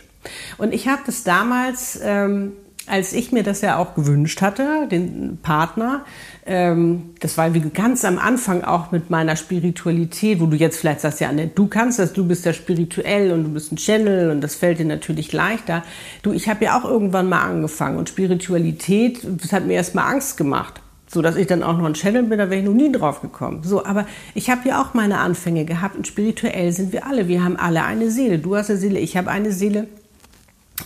Und 0.58 0.74
ich 0.74 0.88
habe 0.88 1.02
das 1.06 1.24
damals, 1.24 2.00
ähm, 2.02 2.54
als 2.88 3.14
ich 3.14 3.32
mir 3.32 3.44
das 3.44 3.62
ja 3.62 3.78
auch 3.78 3.96
gewünscht 3.96 4.42
hatte, 4.42 4.88
den 4.90 5.38
Partner, 5.42 6.06
ähm, 6.46 7.12
das 7.20 7.38
war 7.38 7.54
wie 7.54 7.62
ganz 7.62 8.04
am 8.04 8.18
Anfang 8.18 8.64
auch 8.64 8.92
mit 8.92 9.10
meiner 9.10 9.36
Spiritualität, 9.36 10.42
wo 10.42 10.48
du 10.48 10.58
jetzt 10.58 10.80
vielleicht 10.80 11.02
sagst, 11.02 11.22
ja, 11.22 11.32
du 11.32 11.68
kannst 11.68 12.00
das, 12.00 12.14
du 12.14 12.26
bist 12.26 12.46
ja 12.46 12.52
spirituell 12.52 13.32
und 13.32 13.44
du 13.44 13.50
bist 13.54 13.72
ein 13.72 13.78
Channel 13.78 14.32
und 14.32 14.42
das 14.42 14.56
fällt 14.56 14.80
dir 14.80 14.86
natürlich 14.86 15.32
leichter. 15.32 15.84
Du, 16.24 16.34
ich 16.34 16.50
habe 16.50 16.66
ja 16.66 16.80
auch 16.80 16.86
irgendwann 16.86 17.30
mal 17.30 17.42
angefangen 17.42 17.98
und 17.98 18.10
Spiritualität, 18.10 19.20
das 19.24 19.54
hat 19.54 19.66
mir 19.66 19.74
erst 19.74 19.96
mal 19.96 20.06
Angst 20.06 20.36
gemacht 20.36 20.83
so 21.14 21.22
dass 21.22 21.36
ich 21.36 21.48
dann 21.48 21.64
auch 21.64 21.78
noch 21.78 21.86
ein 21.86 21.94
Channel 21.94 22.24
bin, 22.24 22.40
da 22.40 22.50
wäre 22.50 22.62
ich 22.62 22.66
noch 22.66 22.74
nie 22.74 22.92
drauf 22.92 23.22
gekommen. 23.22 23.62
So, 23.64 23.86
aber 23.86 24.08
ich 24.34 24.50
habe 24.50 24.68
ja 24.68 24.82
auch 24.82 24.94
meine 24.94 25.20
Anfänge 25.20 25.66
gehabt 25.66 25.96
und 25.96 26.08
spirituell 26.08 26.72
sind 26.72 26.92
wir 26.92 27.06
alle. 27.06 27.28
Wir 27.28 27.44
haben 27.44 27.56
alle 27.56 27.84
eine 27.84 28.10
Seele. 28.10 28.40
Du 28.40 28.56
hast 28.56 28.70
eine 28.70 28.80
Seele, 28.80 29.00
ich 29.00 29.16
habe 29.16 29.30
eine 29.30 29.52
Seele 29.52 29.88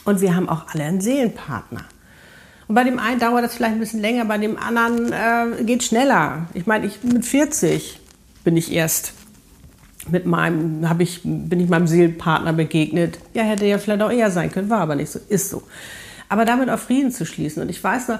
und 0.03 0.21
wir 0.21 0.35
haben 0.35 0.49
auch 0.49 0.65
alle 0.73 0.83
einen 0.83 1.01
Seelenpartner. 1.01 1.85
Und 2.67 2.75
bei 2.75 2.83
dem 2.83 2.99
einen 2.99 3.19
dauert 3.19 3.45
das 3.45 3.55
vielleicht 3.55 3.73
ein 3.73 3.79
bisschen 3.79 4.01
länger, 4.01 4.25
bei 4.25 4.37
dem 4.37 4.57
anderen 4.57 5.13
äh, 5.13 5.63
geht 5.63 5.83
schneller. 5.83 6.47
Ich 6.53 6.65
meine, 6.65 6.85
ich 6.85 7.01
mit 7.03 7.25
40 7.25 7.99
bin 8.43 8.57
ich 8.57 8.73
erst 8.73 9.13
mit 10.11 10.25
meinem, 10.25 10.87
habe 10.87 11.03
ich, 11.03 11.21
bin 11.23 11.59
ich 11.59 11.69
meinem 11.69 11.87
Seelenpartner 11.87 12.53
begegnet. 12.53 13.19
Ja, 13.33 13.43
hätte 13.43 13.65
ja 13.65 13.77
vielleicht 13.77 14.01
auch 14.01 14.11
eher 14.11 14.31
sein 14.31 14.51
können, 14.51 14.69
war 14.69 14.79
aber 14.79 14.95
nicht 14.95 15.11
so, 15.11 15.19
ist 15.29 15.49
so. 15.49 15.63
Aber 16.29 16.43
damit 16.43 16.69
auf 16.69 16.81
Frieden 16.81 17.11
zu 17.11 17.25
schließen. 17.25 17.61
Und 17.61 17.69
ich 17.69 17.81
weiß 17.81 18.09
noch, 18.09 18.19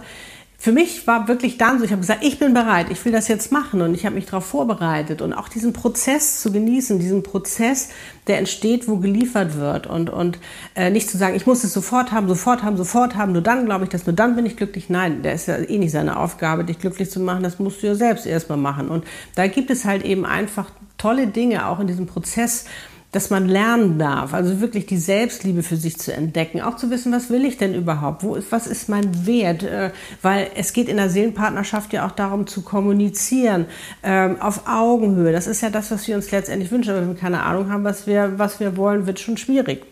für 0.60 0.72
mich 0.72 1.06
war 1.06 1.28
wirklich 1.28 1.60
dann 1.60 1.78
so, 1.78 1.86
ich 1.86 1.92
habe 1.92 2.02
gesagt, 2.02 2.24
ich 2.24 2.40
bin 2.40 2.56
bereit, 2.56 2.88
ich 2.90 3.06
will 3.06 3.12
das 3.12 3.28
jetzt 3.28 3.52
machen 3.52 3.82
und 3.82 3.94
ich 3.94 4.06
habe 4.06 4.16
mich 4.16 4.26
darauf 4.26 4.46
vorbereitet 4.46 5.22
und 5.22 5.32
auch 5.34 5.50
diesen 5.50 5.72
Prozess 5.72 6.42
zu 6.42 6.52
genießen, 6.52 6.98
diesen 6.98 7.22
Prozess, 7.22 7.90
der 8.26 8.40
entsteht, 8.40 8.88
wo 8.88 8.98
geliefert 8.98 9.56
wird 9.56 9.86
und, 9.86 10.10
und 10.10 10.40
äh, 10.76 10.90
nicht 10.90 11.12
zu 11.12 11.18
sagen, 11.18 11.36
ich 11.36 11.46
muss 11.46 11.64
es 11.64 11.74
sofort 11.74 12.12
haben, 12.12 12.28
sofort 12.28 12.64
haben, 12.64 12.76
sofort 12.76 13.16
haben, 13.16 13.34
nur 13.34 13.44
dann 13.44 13.66
glaube 13.66 13.84
ich 13.84 13.92
das, 13.92 14.08
nur 14.08 14.16
dann 14.16 14.36
bin 14.36 14.48
ich 14.48 14.58
glücklich. 14.58 14.90
Nein, 14.90 15.22
der 15.22 15.34
ist 15.34 15.48
ja 15.48 15.58
eh 15.58 15.78
nicht 15.78 15.92
seine 15.92 16.18
Aufgabe, 16.18 16.64
dich 16.64 16.80
glücklich 16.80 17.12
zu 17.12 17.20
machen, 17.20 17.44
das 17.44 17.60
musst 17.60 17.84
du 17.84 17.88
ja 17.88 17.96
selbst 17.96 18.26
erstmal 18.26 18.58
machen. 18.58 18.90
Und 18.90 19.06
da 19.36 19.46
gibt 19.46 19.70
es 19.70 19.86
halt 19.86 20.04
eben 20.04 20.26
einfach 20.26 20.72
tolle 20.98 21.28
Dinge 21.28 21.68
auch 21.68 21.80
in 21.80 21.86
diesem 21.86 22.08
Prozess, 22.08 22.66
dass 23.12 23.30
man 23.30 23.48
lernen 23.48 23.98
darf, 23.98 24.34
also 24.34 24.60
wirklich 24.60 24.86
die 24.86 24.98
Selbstliebe 24.98 25.64
für 25.64 25.78
sich 25.78 25.98
zu 25.98 26.14
entdecken, 26.14 26.62
auch 26.62 26.76
zu 26.76 26.90
wissen, 26.90 27.12
was 27.14 27.30
will 27.30 27.46
ich 27.46 27.58
denn 27.58 27.74
überhaupt, 27.74 28.24
wo 28.24 28.36
ist, 28.36 28.52
was 28.52 28.68
ist 28.68 28.90
mein 28.90 29.26
Wert, 29.26 29.64
äh, 29.64 29.92
weil 30.22 30.50
es 30.56 30.74
geht 30.74 30.90
in 30.90 30.98
der 30.98 31.10
Seelenpartnerschaft 31.10 31.94
ja 31.94 32.06
auch 32.06 32.12
darum 32.12 32.48
zu 32.48 32.64
kommunizieren, 32.64 33.66
ähm, 34.04 34.42
auf 34.42 34.68
Augenhöhe, 34.68 35.32
das 35.32 35.48
ist 35.48 35.62
ja 35.62 35.70
das, 35.70 35.90
was 35.90 36.08
wir 36.08 36.16
uns 36.16 36.32
letztendlich 36.32 36.70
wünschen, 36.70 36.92
aber 36.92 37.02
wenn 37.02 37.10
wir 37.10 37.16
keine 37.16 37.44
Ahnung 37.44 37.72
haben, 37.72 37.86
was 37.86 38.08
wir, 38.08 38.38
was 38.38 38.60
wir 38.60 38.76
wollen, 38.76 39.08
wird 39.08 39.20
schon 39.20 39.38
schwierig. 39.38 39.86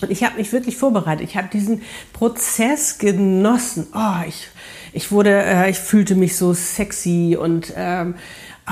Und 0.00 0.10
ich 0.10 0.24
habe 0.24 0.36
mich 0.38 0.52
wirklich 0.52 0.76
vorbereitet, 0.76 1.28
ich 1.28 1.36
habe 1.36 1.48
diesen 1.52 1.82
Prozess 2.12 2.98
genossen, 2.98 3.86
oh, 3.94 4.26
ich, 4.26 4.48
ich 4.92 5.12
wurde, 5.12 5.42
äh, 5.42 5.70
ich 5.70 5.78
fühlte 5.78 6.14
mich 6.14 6.36
so 6.36 6.54
sexy 6.54 7.36
und 7.40 7.72
ähm, 7.76 8.14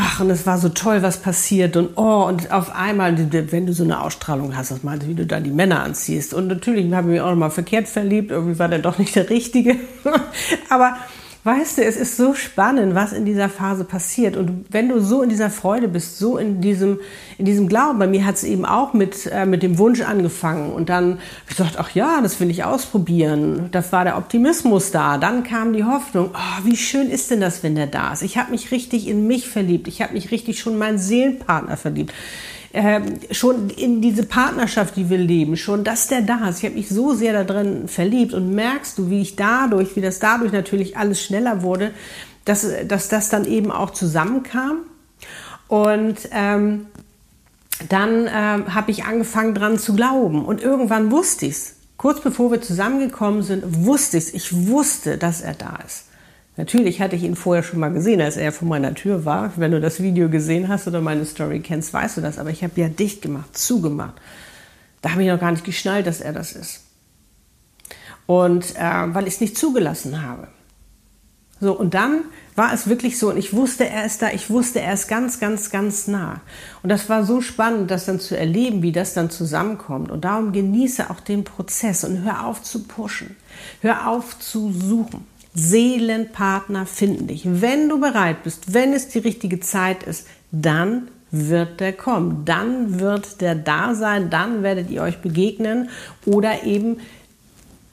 ach, 0.00 0.20
und 0.20 0.30
es 0.30 0.46
war 0.46 0.58
so 0.58 0.70
toll, 0.70 1.02
was 1.02 1.18
passiert 1.18 1.76
und 1.76 1.90
oh, 1.96 2.24
und 2.24 2.50
auf 2.50 2.74
einmal, 2.74 3.14
wenn 3.32 3.66
du 3.66 3.72
so 3.72 3.84
eine 3.84 4.00
Ausstrahlung 4.00 4.56
hast, 4.56 4.70
das 4.70 4.82
meinst 4.82 5.06
wie 5.06 5.14
du 5.14 5.26
dann 5.26 5.44
die 5.44 5.50
Männer 5.50 5.82
anziehst. 5.82 6.32
Und 6.32 6.48
natürlich 6.48 6.90
habe 6.92 7.08
ich 7.08 7.12
mich 7.12 7.20
auch 7.20 7.30
noch 7.30 7.36
mal 7.36 7.50
verkehrt 7.50 7.88
verliebt, 7.88 8.30
irgendwie 8.30 8.58
war 8.58 8.68
der 8.68 8.78
doch 8.78 8.98
nicht 8.98 9.14
der 9.14 9.28
Richtige. 9.28 9.76
Aber 10.70 10.96
Weißt 11.42 11.78
du, 11.78 11.82
es 11.82 11.96
ist 11.96 12.18
so 12.18 12.34
spannend, 12.34 12.94
was 12.94 13.14
in 13.14 13.24
dieser 13.24 13.48
Phase 13.48 13.84
passiert. 13.84 14.36
Und 14.36 14.66
wenn 14.68 14.90
du 14.90 15.00
so 15.00 15.22
in 15.22 15.30
dieser 15.30 15.48
Freude 15.48 15.88
bist, 15.88 16.18
so 16.18 16.36
in 16.36 16.60
diesem, 16.60 17.00
in 17.38 17.46
diesem 17.46 17.66
Glauben, 17.66 17.98
bei 17.98 18.06
mir 18.06 18.26
hat 18.26 18.34
es 18.34 18.44
eben 18.44 18.66
auch 18.66 18.92
mit, 18.92 19.24
äh, 19.24 19.46
mit 19.46 19.62
dem 19.62 19.78
Wunsch 19.78 20.02
angefangen. 20.02 20.70
Und 20.70 20.90
dann 20.90 21.12
habe 21.12 21.20
ich 21.48 21.56
gedacht, 21.56 21.76
ach 21.78 21.94
ja, 21.94 22.20
das 22.20 22.40
will 22.40 22.50
ich 22.50 22.64
ausprobieren. 22.64 23.68
Da 23.70 23.82
war 23.90 24.04
der 24.04 24.18
Optimismus 24.18 24.90
da. 24.90 25.16
Dann 25.16 25.42
kam 25.42 25.72
die 25.72 25.84
Hoffnung, 25.84 26.30
oh, 26.34 26.64
wie 26.64 26.76
schön 26.76 27.08
ist 27.08 27.30
denn 27.30 27.40
das, 27.40 27.62
wenn 27.62 27.74
der 27.74 27.86
da 27.86 28.12
ist? 28.12 28.20
Ich 28.20 28.36
habe 28.36 28.50
mich 28.50 28.70
richtig 28.70 29.08
in 29.08 29.26
mich 29.26 29.48
verliebt. 29.48 29.88
Ich 29.88 30.02
habe 30.02 30.12
mich 30.12 30.30
richtig 30.32 30.60
schon 30.60 30.74
in 30.74 30.78
meinen 30.78 30.98
Seelenpartner 30.98 31.78
verliebt 31.78 32.12
äh, 32.72 33.00
schon 33.32 33.70
in 33.70 34.00
diese 34.00 34.24
Partnerschaft, 34.24 34.96
die 34.96 35.10
wir 35.10 35.18
leben, 35.18 35.56
schon, 35.56 35.82
dass 35.82 36.06
der 36.06 36.22
da 36.22 36.48
ist. 36.48 36.58
Ich 36.58 36.64
habe 36.64 36.76
mich 36.76 36.88
so 36.88 37.14
sehr 37.14 37.32
da 37.32 37.44
drin 37.44 37.88
verliebt 37.88 38.32
und 38.32 38.54
merkst 38.54 38.96
du, 38.96 39.10
wie 39.10 39.22
ich 39.22 39.36
dadurch, 39.36 39.96
wie 39.96 40.00
das 40.00 40.20
dadurch 40.20 40.52
natürlich 40.52 40.96
alles 40.96 41.20
schneller 41.20 41.62
wurde, 41.62 41.92
dass, 42.44 42.66
dass 42.86 43.08
das 43.08 43.28
dann 43.28 43.44
eben 43.44 43.72
auch 43.72 43.90
zusammenkam. 43.90 44.78
Und 45.66 46.28
ähm, 46.32 46.86
dann 47.88 48.28
ähm, 48.32 48.74
habe 48.74 48.90
ich 48.90 49.04
angefangen 49.04 49.54
dran 49.54 49.78
zu 49.78 49.94
glauben 49.94 50.44
und 50.44 50.62
irgendwann 50.62 51.10
wusste 51.10 51.46
ich 51.46 51.52
es. 51.52 51.74
Kurz 51.96 52.20
bevor 52.20 52.50
wir 52.50 52.62
zusammengekommen 52.62 53.42
sind, 53.42 53.84
wusste 53.84 54.16
ich 54.16 54.24
es. 54.24 54.34
Ich 54.34 54.68
wusste, 54.68 55.18
dass 55.18 55.40
er 55.40 55.54
da 55.54 55.78
ist. 55.84 56.06
Natürlich 56.60 57.00
hatte 57.00 57.16
ich 57.16 57.22
ihn 57.22 57.36
vorher 57.36 57.62
schon 57.62 57.80
mal 57.80 57.90
gesehen, 57.90 58.20
als 58.20 58.36
er 58.36 58.52
vor 58.52 58.68
meiner 58.68 58.92
Tür 58.94 59.24
war. 59.24 59.50
Wenn 59.56 59.70
du 59.70 59.80
das 59.80 60.02
Video 60.02 60.28
gesehen 60.28 60.68
hast 60.68 60.86
oder 60.86 61.00
meine 61.00 61.24
Story 61.24 61.60
kennst, 61.60 61.94
weißt 61.94 62.18
du 62.18 62.20
das. 62.20 62.38
Aber 62.38 62.50
ich 62.50 62.62
habe 62.62 62.78
ja 62.78 62.88
dicht 62.90 63.22
gemacht, 63.22 63.56
zugemacht. 63.56 64.20
Da 65.00 65.12
habe 65.12 65.22
ich 65.22 65.30
noch 65.30 65.40
gar 65.40 65.52
nicht 65.52 65.64
geschnallt, 65.64 66.06
dass 66.06 66.20
er 66.20 66.34
das 66.34 66.52
ist. 66.52 66.82
Und 68.26 68.76
äh, 68.76 69.14
weil 69.14 69.26
ich 69.26 69.34
es 69.34 69.40
nicht 69.40 69.56
zugelassen 69.56 70.20
habe. 70.22 70.48
So, 71.62 71.72
und 71.72 71.94
dann 71.94 72.24
war 72.56 72.74
es 72.74 72.88
wirklich 72.88 73.18
so, 73.18 73.30
und 73.30 73.38
ich 73.38 73.54
wusste, 73.54 73.88
er 73.88 74.04
ist 74.04 74.20
da, 74.20 74.28
ich 74.30 74.50
wusste, 74.50 74.82
er 74.82 74.92
ist 74.92 75.08
ganz, 75.08 75.40
ganz, 75.40 75.70
ganz 75.70 76.08
nah. 76.08 76.42
Und 76.82 76.90
das 76.90 77.08
war 77.08 77.24
so 77.24 77.40
spannend, 77.40 77.90
das 77.90 78.04
dann 78.04 78.20
zu 78.20 78.36
erleben, 78.36 78.82
wie 78.82 78.92
das 78.92 79.14
dann 79.14 79.30
zusammenkommt. 79.30 80.10
Und 80.10 80.26
darum 80.26 80.52
genieße 80.52 81.08
auch 81.08 81.20
den 81.20 81.42
Prozess 81.42 82.04
und 82.04 82.22
hör 82.22 82.44
auf 82.44 82.62
zu 82.62 82.82
pushen. 82.82 83.34
Hör 83.80 84.08
auf 84.08 84.38
zu 84.38 84.70
suchen. 84.70 85.26
Seelenpartner 85.54 86.86
finden 86.86 87.26
dich. 87.26 87.42
Wenn 87.44 87.88
du 87.88 88.00
bereit 88.00 88.42
bist, 88.44 88.72
wenn 88.72 88.92
es 88.92 89.08
die 89.08 89.18
richtige 89.18 89.60
Zeit 89.60 90.02
ist, 90.04 90.26
dann 90.52 91.08
wird 91.30 91.80
der 91.80 91.92
kommen. 91.92 92.44
Dann 92.44 93.00
wird 93.00 93.40
der 93.40 93.54
da 93.54 93.94
sein, 93.94 94.30
dann 94.30 94.62
werdet 94.62 94.90
ihr 94.90 95.02
euch 95.02 95.18
begegnen 95.18 95.88
oder 96.26 96.64
eben 96.64 96.98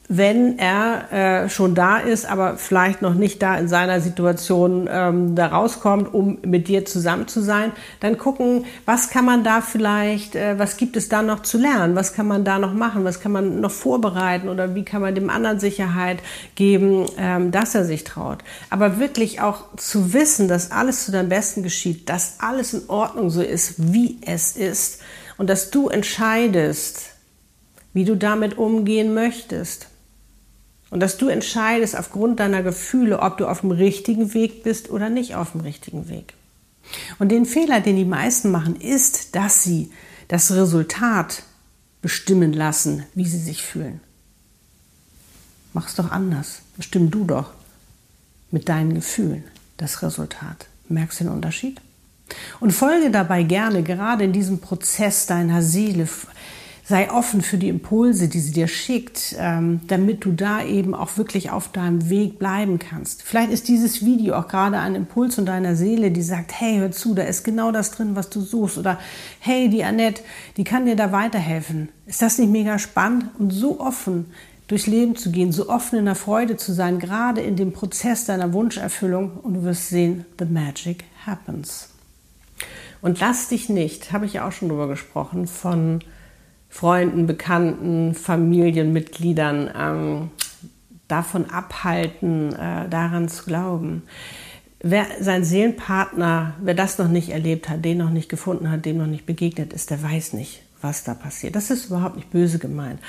wenn 0.10 0.58
er 0.58 1.12
äh, 1.12 1.50
schon 1.50 1.76
da 1.76 1.98
ist, 1.98 2.26
aber 2.26 2.56
vielleicht 2.56 3.02
noch 3.02 3.14
nicht 3.14 3.42
da 3.42 3.58
in 3.58 3.68
seiner 3.68 4.00
Situation 4.00 4.88
ähm, 4.90 5.36
da 5.36 5.48
rauskommt, 5.48 6.14
um 6.14 6.38
mit 6.46 6.70
dir 6.70 6.86
zusammen 6.86 7.28
zu 7.28 7.42
sein, 7.42 7.74
dann 8.00 8.18
gucken, 8.18 8.66
was 8.86 9.10
kann 9.10 9.26
man 9.26 9.44
da 9.44 9.60
vielleicht, 9.60 10.36
äh, 10.36 10.58
was 10.58 10.78
gibt 10.78 10.96
es 10.96 11.10
da 11.10 11.22
noch 11.22 11.42
zu 11.42 11.58
lernen, 11.58 11.96
was 11.96 12.14
kann 12.14 12.26
man 12.26 12.46
da 12.46 12.58
noch 12.58 12.74
machen, 12.74 13.04
was 13.04 13.20
kann 13.20 13.34
man 13.34 13.60
noch 13.60 13.72
vorbereiten 13.72 14.48
oder 14.48 14.76
wie 14.76 14.86
kann 14.86 15.02
man 15.02 15.14
dem 15.14 15.30
anderen 15.30 15.60
Sicherheit 15.60 16.20
geben, 16.56 17.06
ähm, 17.18 17.52
dass 17.52 17.76
er 17.76 17.84
sich 17.84 18.06
traut. 18.06 18.40
Aber 18.70 19.00
wirklich 19.00 19.42
auch 19.42 19.66
zu 19.76 20.14
wissen, 20.14 20.48
dass 20.48 20.72
alles 20.72 21.04
zu 21.04 21.12
deinem 21.12 21.30
Besten 21.30 21.64
geschieht, 21.64 22.08
dass 22.08 22.40
alles 22.40 22.74
in 22.74 22.90
Ordnung 22.90 23.30
so 23.30 23.42
ist, 23.42 23.74
wie 23.78 24.20
es 24.22 24.56
ist 24.56 25.02
und 25.38 25.50
dass 25.50 25.70
du 25.70 25.90
entscheidest, 25.90 27.10
wie 27.94 28.06
du 28.06 28.16
damit 28.16 28.58
umgehen 28.58 29.14
möchtest. 29.14 29.88
Und 30.90 31.02
dass 31.02 31.18
du 31.18 31.28
entscheidest 31.28 31.98
aufgrund 31.98 32.40
deiner 32.40 32.64
Gefühle, 32.64 33.20
ob 33.20 33.38
du 33.38 33.48
auf 33.48 33.62
dem 33.62 33.72
richtigen 33.72 34.34
Weg 34.34 34.64
bist 34.64 34.90
oder 34.90 35.10
nicht 35.10 35.36
auf 35.36 35.52
dem 35.52 35.62
richtigen 35.62 36.08
Weg. 36.10 36.34
Und 37.20 37.30
den 37.30 37.46
Fehler, 37.46 37.82
den 37.82 37.98
die 37.98 38.06
meisten 38.06 38.52
machen, 38.52 38.80
ist, 38.80 39.36
dass 39.36 39.64
sie 39.64 39.92
das 40.28 40.52
Resultat 40.52 41.44
bestimmen 42.02 42.54
lassen, 42.54 43.04
wie 43.16 43.26
sie 43.26 43.40
sich 43.40 43.62
fühlen. 43.64 44.00
Mach 45.74 45.88
es 45.88 45.96
doch 45.96 46.12
anders. 46.12 46.62
Bestimm 46.78 47.12
du 47.12 47.26
doch 47.26 47.52
mit 48.52 48.70
deinen 48.70 48.96
Gefühlen 48.96 49.44
das 49.78 50.02
Resultat. 50.02 50.68
Merkst 50.88 51.20
du 51.20 51.26
den 51.26 51.34
Unterschied? 51.34 51.82
Und 52.60 52.72
folge 52.72 53.12
dabei 53.12 53.44
gerne, 53.44 53.84
gerade 53.84 54.24
in 54.24 54.34
diesem 54.34 54.60
Prozess 54.60 55.26
deiner 55.26 55.62
Seele, 55.62 56.08
sei 56.88 57.12
offen 57.12 57.42
für 57.42 57.58
die 57.58 57.68
Impulse, 57.68 58.30
die 58.30 58.40
sie 58.40 58.54
dir 58.54 58.70
schickt, 58.70 59.36
ähm, 59.38 59.82
damit 59.88 60.24
du 60.24 60.32
da 60.32 60.64
eben 60.64 60.94
auch 60.94 61.18
wirklich 61.18 61.52
auf 61.52 61.70
deinem 61.70 62.10
Weg 62.10 62.40
bleiben 62.40 62.80
kannst. 62.80 63.24
Vielleicht 63.24 63.52
ist 63.52 63.68
dieses 63.68 64.06
Video 64.06 64.36
auch 64.36 64.48
gerade 64.48 64.80
ein 64.80 64.96
Impuls 64.96 65.36
von 65.36 65.46
deiner 65.46 65.76
Seele, 65.76 66.12
die 66.12 66.22
sagt, 66.22 66.54
hey, 66.58 66.78
hör 66.78 66.92
zu, 66.92 67.14
da 67.14 67.24
ist 67.24 67.44
genau 67.44 67.74
das 67.74 67.92
drin, 67.92 68.16
was 68.16 68.30
du 68.30 68.40
suchst. 68.40 68.78
Oder 68.78 69.00
hey, 69.40 69.68
die 69.68 69.84
Annette, 69.84 70.22
die 70.56 70.64
kann 70.64 70.86
dir 70.86 70.96
da 70.96 71.12
weiterhelfen. 71.12 71.90
Ist 72.06 72.22
das 72.22 72.38
nicht 72.38 72.52
mega 72.52 72.80
spannend 72.80 73.26
und 73.38 73.52
so 73.52 73.82
offen 73.82 74.28
durchs 74.70 74.88
Leben 74.88 75.18
zu 75.18 75.30
gehen, 75.30 75.52
so 75.52 75.70
offen 75.70 76.00
in 76.00 76.06
der 76.06 76.16
Freude 76.16 76.56
zu 76.56 76.72
sein, 76.72 77.00
gerade 77.00 77.42
in 77.42 77.58
dem 77.58 77.74
Prozess 77.74 78.24
deiner 78.24 78.54
Wunscherfüllung 78.54 79.32
und 79.44 79.56
du 79.56 79.64
wirst 79.64 79.90
sehen, 79.90 80.26
the 80.40 80.46
magic 80.46 81.04
happens. 81.26 81.90
Und 83.02 83.20
lass 83.20 83.50
dich 83.50 83.68
nicht, 83.68 84.14
habe 84.14 84.26
ich 84.26 84.34
ja 84.34 84.48
auch 84.48 84.54
schon 84.54 84.70
drüber 84.70 84.88
gesprochen, 84.88 85.48
von 85.48 86.00
Freunden, 86.78 87.26
Bekannten, 87.26 88.14
Familienmitgliedern 88.14 89.72
ähm, 89.76 90.30
davon 91.08 91.50
abhalten, 91.50 92.54
äh, 92.54 92.88
daran 92.88 93.30
zu 93.30 93.46
glauben. 93.46 94.04
Wer 94.84 95.08
sein 95.20 95.44
Seelenpartner, 95.44 96.54
wer 96.62 96.76
das 96.76 97.00
noch 97.00 97.08
nicht 97.08 97.30
erlebt 97.30 97.68
hat, 97.68 97.84
den 97.84 97.98
noch 97.98 98.12
nicht 98.12 98.30
gefunden 98.30 98.70
hat, 98.70 98.86
dem 98.86 99.00
noch 99.00 99.08
nicht 99.08 99.26
begegnet 99.26 99.74
ist, 99.74 99.90
der 99.90 100.04
weiß 100.04 100.34
nicht, 100.34 100.62
was 100.80 101.04
da 101.04 101.16
passiert. 101.16 101.56
Das 101.56 101.72
ist 101.72 101.88
überhaupt 101.88 102.16
nicht 102.16 102.30
böse 102.30 102.60
gemeint. 102.60 103.00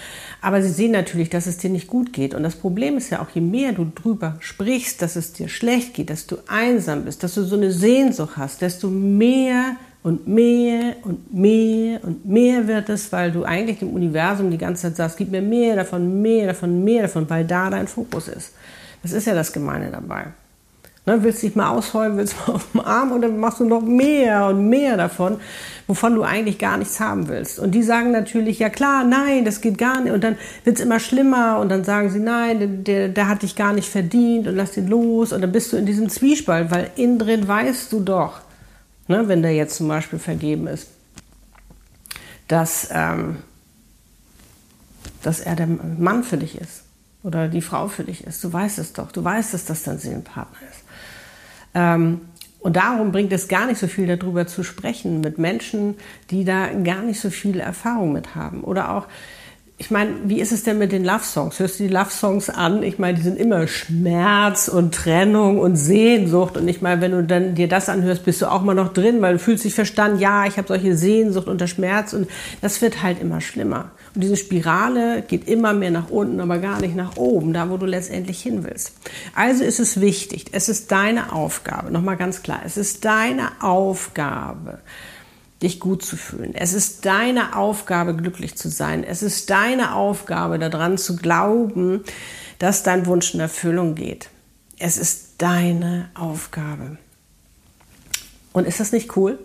Aber 0.41 0.63
sie 0.63 0.71
sehen 0.71 0.93
natürlich, 0.93 1.29
dass 1.29 1.47
es 1.47 1.59
dir 1.59 1.69
nicht 1.69 1.89
gut 1.89 2.15
geht. 2.15 2.33
Und 2.33 2.45
das 2.45 2.57
Problem 2.57 2.97
ist 2.97 3.11
ja 3.11 3.21
auch, 3.21 3.29
je 3.35 3.43
mehr 3.43 3.73
du 3.73 3.85
drüber 3.95 4.37
sprichst, 4.41 5.03
dass 5.03 5.15
es 5.15 5.35
dir 5.35 5.51
schlecht 5.51 5.93
geht, 5.93 6.09
dass 6.09 6.27
du 6.27 6.37
einsam 6.47 7.05
bist, 7.05 7.23
dass 7.23 7.35
du 7.35 7.43
so 7.43 7.57
eine 7.57 7.71
Sehnsucht 7.71 8.39
hast, 8.39 8.63
desto 8.63 8.89
mehr 8.89 9.77
und 10.09 10.27
mehr 10.27 10.97
und 11.05 11.35
mehr 11.35 12.03
und 12.03 12.25
mehr 12.25 12.67
wird 12.67 12.88
es, 12.88 13.12
weil 13.12 13.31
du 13.31 13.45
eigentlich 13.45 13.79
dem 13.79 13.91
Universum 13.91 14.50
die 14.50 14.57
ganze 14.57 14.85
Zeit 14.85 14.97
sagst, 14.97 15.19
gib 15.19 15.31
mir 15.31 15.43
mehr 15.43 15.77
davon, 15.77 16.23
mehr 16.23 16.47
davon, 16.47 16.83
mehr 16.83 17.03
davon, 17.03 17.29
weil 17.29 17.45
da 17.45 17.69
dein 17.69 17.87
Fokus 17.87 18.29
ist. 18.29 18.55
Das 19.03 19.12
ist 19.12 19.27
ja 19.27 19.35
das 19.35 19.53
Gemeine 19.53 19.91
dabei. 19.91 20.29
Ne, 21.05 21.23
willst 21.23 21.43
dich 21.43 21.55
mal 21.55 21.69
ausheulen, 21.69 22.17
willst 22.17 22.35
du 22.35 22.50
mal 22.50 22.55
auf 22.57 22.73
dem 22.73 22.81
Arm 22.81 23.12
und 23.12 23.21
dann 23.21 23.38
machst 23.38 23.61
du 23.61 23.67
noch 23.67 23.83
mehr 23.83 24.47
und 24.47 24.71
mehr 24.71 24.97
davon, 24.97 25.37
wovon 25.87 26.15
du 26.15 26.23
eigentlich 26.23 26.59
gar 26.59 26.79
nichts 26.79 27.00
haben 27.00 27.29
willst. 27.29 27.59
Und 27.59 27.73
die 27.73 27.83
sagen 27.83 28.11
natürlich, 28.11 28.59
ja 28.59 28.71
klar, 28.71 29.05
nein, 29.05 29.45
das 29.45 29.61
geht 29.61 29.77
gar 29.77 30.00
nicht. 30.00 30.12
Und 30.12 30.25
dann 30.25 30.37
wird 30.65 30.79
es 30.79 30.83
immer 30.83 31.00
schlimmer 31.00 31.59
und 31.61 31.69
dann 31.69 31.85
sagen 31.85 32.09
sie, 32.09 32.19
nein, 32.19 32.83
der, 32.85 33.09
der 33.09 33.29
hat 33.29 33.43
dich 33.43 33.57
gar 33.57 33.75
nicht 33.75 33.91
verdient 33.91 34.49
und 34.49 34.57
lass 34.57 34.75
ihn 34.79 34.88
los. 34.88 35.35
Und 35.35 35.43
dann 35.43 35.53
bist 35.53 35.71
du 35.73 35.77
in 35.77 35.85
diesem 35.85 36.09
Zwiespalt, 36.09 36.71
weil 36.71 36.91
innen 36.97 37.19
drin 37.19 37.47
weißt 37.47 37.93
du 37.93 38.00
doch, 38.00 38.41
ne, 39.09 39.27
wenn 39.27 39.43
der 39.43 39.55
jetzt 39.55 39.77
zum 39.77 39.88
Beispiel 39.88 40.19
vergeben 40.19 40.67
ist. 40.67 40.88
dass, 42.49 42.88
ähm, 42.93 43.43
dass 45.23 45.41
er 45.41 45.55
der 45.55 45.67
Mann 45.67 46.25
für 46.25 46.38
dich 46.38 46.59
ist 46.59 46.85
oder 47.23 47.49
die 47.49 47.61
Frau 47.61 47.88
für 47.88 48.05
dich 48.05 48.25
ist. 48.25 48.43
Du 48.43 48.53
weißt 48.53 48.79
es 48.79 48.95
doch. 48.95 49.12
Du 49.12 49.23
weißt, 49.23 49.53
dass 49.53 49.67
das 49.67 49.83
dein 49.83 49.99
Seelenpartner 49.99 50.59
ist. 50.71 50.83
Ähm, 51.75 52.23
und 52.61 52.77
darum 52.77 53.12
bringt 53.12 53.33
es 53.33 53.49
gar 53.49 53.67
nicht 53.67 53.79
so 53.79 53.87
viel 53.87 54.07
darüber 54.17 54.47
zu 54.47 54.65
sprechen 54.65 55.21
mit 55.21 55.38
Menschen, 55.38 55.97
die 56.31 56.45
da 56.45 56.73
gar 56.73 57.03
nicht 57.03 57.21
so 57.21 57.31
viel 57.31 57.61
Erfahrung 57.61 58.12
mit 58.12 58.35
haben. 58.35 58.65
Oder 58.65 58.93
auch, 58.93 59.07
ich 59.81 59.93
meine, 59.93 60.13
wie 60.25 60.41
ist 60.41 60.51
es 60.51 60.65
denn 60.65 60.79
mit 60.79 60.91
den 60.91 61.05
Love 61.05 61.23
Songs? 61.23 61.61
Hörst 61.61 61.79
du 61.79 61.85
die 61.85 61.89
Love 61.89 62.11
Songs 62.11 62.51
an? 62.51 62.83
Ich 62.83 62.99
meine, 62.99 63.17
die 63.17 63.23
sind 63.23 63.39
immer 63.39 63.69
Schmerz 63.69 64.67
und 64.67 64.93
Trennung 64.93 65.61
und 65.61 65.77
Sehnsucht. 65.77 66.57
Und 66.57 66.67
ich 66.67 66.83
meine, 66.83 67.01
wenn 67.01 67.13
du 67.13 67.23
dann 67.23 67.55
dir 67.55 67.69
das 67.69 67.89
anhörst, 67.89 68.25
bist 68.25 68.43
du 68.43 68.47
auch 68.51 68.63
mal 68.63 68.75
noch 68.75 68.93
drin, 68.93 69.23
weil 69.23 69.35
du 69.35 69.39
fühlst 69.39 69.65
dich 69.65 69.77
verstanden, 69.77 70.19
ja, 70.19 70.47
ich 70.47 70.57
habe 70.57 70.67
solche 70.67 70.97
Sehnsucht 70.97 71.47
unter 71.47 71.69
Schmerz 71.69 72.13
und 72.13 72.29
das 72.61 72.83
wird 72.83 73.05
halt 73.05 73.23
immer 73.23 73.41
schlimmer. 73.41 73.93
Und 74.17 74.25
diese 74.25 74.37
Spirale 74.37 75.23
geht 75.23 75.47
immer 75.47 75.73
mehr 75.75 75.93
nach 75.93 76.11
unten, 76.11 76.41
aber 76.41 76.59
gar 76.59 76.81
nicht 76.81 76.97
nach 76.97 77.17
oben, 77.17 77.53
da 77.53 77.71
wo 77.71 77.77
du 77.77 77.87
letztendlich 77.87 78.43
hin 78.43 78.65
willst. 78.65 78.95
Also 79.37 79.63
ist 79.63 79.79
es 79.79 80.01
wichtig, 80.01 80.47
es 80.51 80.69
ist 80.69 80.91
deine 80.91 81.33
Aufgabe, 81.33 81.93
nochmal 81.93 82.17
ganz 82.17 82.43
klar, 82.43 82.63
es 82.67 82.77
ist 82.77 83.05
deine 83.05 83.51
Aufgabe, 83.61 84.81
dich 85.62 85.81
gut 85.81 86.05
zu 86.05 86.17
fühlen. 86.17 86.55
Es 86.55 86.73
ist 86.73 87.05
deine 87.05 87.57
Aufgabe, 87.57 88.15
glücklich 88.15 88.57
zu 88.57 88.69
sein. 88.69 89.03
Es 89.03 89.23
ist 89.23 89.50
deine 89.50 89.95
Aufgabe, 89.95 90.59
daran 90.59 90.99
zu 90.99 91.17
glauben, 91.17 92.05
dass 92.59 92.83
dein 92.83 93.07
Wunsch 93.07 93.35
in 93.35 93.41
Erfüllung 93.41 93.95
geht. 93.95 94.31
Es 94.79 94.97
ist 94.97 95.35
deine 95.38 96.11
Aufgabe. 96.15 96.99
Und 98.53 98.67
ist 98.67 98.81
das 98.81 98.93
nicht 98.93 99.17
cool? 99.17 99.38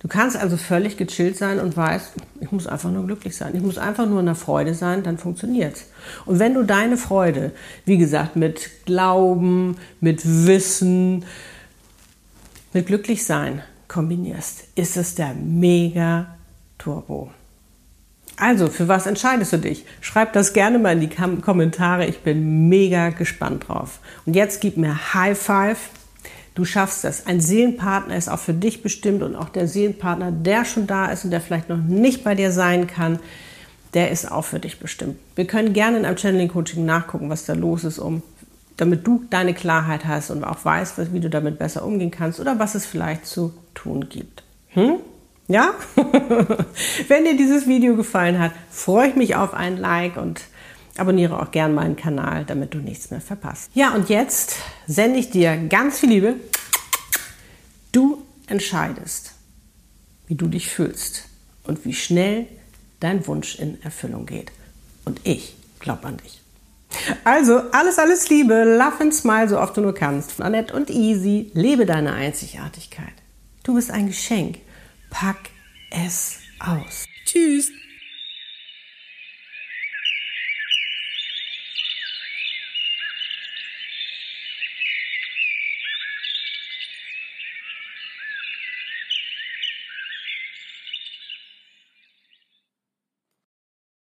Du 0.00 0.08
kannst 0.08 0.36
also 0.36 0.56
völlig 0.56 0.96
gechillt 0.96 1.36
sein 1.36 1.58
und 1.58 1.76
weißt, 1.76 2.12
ich 2.40 2.52
muss 2.52 2.66
einfach 2.66 2.90
nur 2.90 3.06
glücklich 3.06 3.34
sein. 3.36 3.54
Ich 3.54 3.62
muss 3.62 3.78
einfach 3.78 4.06
nur 4.06 4.20
in 4.20 4.26
der 4.26 4.34
Freude 4.34 4.74
sein, 4.74 5.02
dann 5.02 5.18
funktioniert's. 5.18 5.86
Und 6.26 6.38
wenn 6.38 6.54
du 6.54 6.64
deine 6.64 6.96
Freude, 6.96 7.52
wie 7.86 7.96
gesagt, 7.96 8.36
mit 8.36 8.70
Glauben, 8.84 9.78
mit 10.00 10.22
Wissen, 10.46 11.24
mit 12.72 12.86
glücklich 12.86 13.24
sein 13.24 13.62
kombinierst, 13.88 14.64
ist 14.74 14.96
es 14.96 15.14
der 15.14 15.34
Mega 15.34 16.36
Turbo. 16.78 17.30
Also, 18.38 18.68
für 18.68 18.86
was 18.86 19.06
entscheidest 19.06 19.54
du 19.54 19.58
dich? 19.58 19.86
Schreib 20.02 20.34
das 20.34 20.52
gerne 20.52 20.78
mal 20.78 20.92
in 20.92 21.00
die 21.00 21.40
Kommentare. 21.40 22.06
Ich 22.06 22.20
bin 22.20 22.68
mega 22.68 23.08
gespannt 23.08 23.68
drauf. 23.68 24.00
Und 24.26 24.36
jetzt 24.36 24.60
gib 24.60 24.76
mir 24.76 25.14
High 25.14 25.38
Five. 25.38 25.78
Du 26.54 26.64
schaffst 26.64 27.04
das. 27.04 27.26
Ein 27.26 27.40
Seelenpartner 27.40 28.16
ist 28.16 28.28
auch 28.28 28.38
für 28.38 28.52
dich 28.52 28.82
bestimmt 28.82 29.22
und 29.22 29.36
auch 29.36 29.48
der 29.48 29.68
Seelenpartner, 29.68 30.32
der 30.32 30.64
schon 30.64 30.86
da 30.86 31.06
ist 31.06 31.24
und 31.24 31.30
der 31.30 31.40
vielleicht 31.40 31.68
noch 31.68 31.78
nicht 31.78 32.24
bei 32.24 32.34
dir 32.34 32.52
sein 32.52 32.86
kann, 32.86 33.18
der 33.94 34.10
ist 34.10 34.30
auch 34.30 34.44
für 34.44 34.58
dich 34.58 34.78
bestimmt. 34.80 35.16
Wir 35.34 35.46
können 35.46 35.72
gerne 35.72 35.98
in 35.98 36.04
einem 36.04 36.18
Channeling 36.18 36.48
Coaching 36.48 36.84
nachgucken, 36.84 37.30
was 37.30 37.46
da 37.46 37.54
los 37.54 37.84
ist, 37.84 37.98
um 37.98 38.22
damit 38.76 39.06
du 39.06 39.24
deine 39.30 39.54
Klarheit 39.54 40.04
hast 40.04 40.30
und 40.30 40.44
auch 40.44 40.64
weißt, 40.64 41.12
wie 41.12 41.20
du 41.20 41.30
damit 41.30 41.58
besser 41.58 41.84
umgehen 41.84 42.10
kannst 42.10 42.40
oder 42.40 42.58
was 42.58 42.74
es 42.74 42.86
vielleicht 42.86 43.26
zu 43.26 43.54
tun 43.74 44.08
gibt. 44.08 44.42
Hm? 44.68 44.96
Ja? 45.48 45.74
Wenn 47.08 47.24
dir 47.24 47.36
dieses 47.36 47.66
Video 47.66 47.96
gefallen 47.96 48.38
hat, 48.38 48.52
freue 48.70 49.08
ich 49.08 49.16
mich 49.16 49.36
auf 49.36 49.54
ein 49.54 49.76
Like 49.76 50.16
und 50.16 50.42
abonniere 50.96 51.40
auch 51.40 51.50
gern 51.50 51.74
meinen 51.74 51.96
Kanal, 51.96 52.44
damit 52.44 52.74
du 52.74 52.78
nichts 52.78 53.10
mehr 53.10 53.20
verpasst. 53.20 53.70
Ja, 53.74 53.94
und 53.94 54.08
jetzt 54.08 54.56
sende 54.86 55.18
ich 55.18 55.30
dir 55.30 55.56
ganz 55.56 56.00
viel 56.00 56.10
Liebe. 56.10 56.34
Du 57.92 58.22
entscheidest, 58.46 59.32
wie 60.26 60.34
du 60.34 60.48
dich 60.48 60.68
fühlst 60.68 61.24
und 61.64 61.84
wie 61.84 61.94
schnell 61.94 62.46
dein 63.00 63.26
Wunsch 63.26 63.58
in 63.58 63.80
Erfüllung 63.82 64.26
geht. 64.26 64.52
Und 65.04 65.20
ich 65.24 65.54
glaube 65.80 66.06
an 66.06 66.16
dich. 66.18 66.40
Also, 67.24 67.62
alles, 67.72 67.98
alles 67.98 68.28
Liebe, 68.28 68.64
love 68.64 69.00
and 69.00 69.14
smile, 69.14 69.48
so 69.48 69.58
oft 69.58 69.76
du 69.76 69.80
nur 69.80 69.94
kannst. 69.94 70.40
Annette 70.40 70.74
und 70.74 70.90
Easy, 70.90 71.50
lebe 71.54 71.86
deine 71.86 72.12
Einzigartigkeit. 72.12 73.14
Du 73.62 73.74
bist 73.74 73.90
ein 73.90 74.06
Geschenk. 74.06 74.58
Pack 75.10 75.50
es 75.90 76.38
aus. 76.60 77.06
Tschüss. 77.24 77.70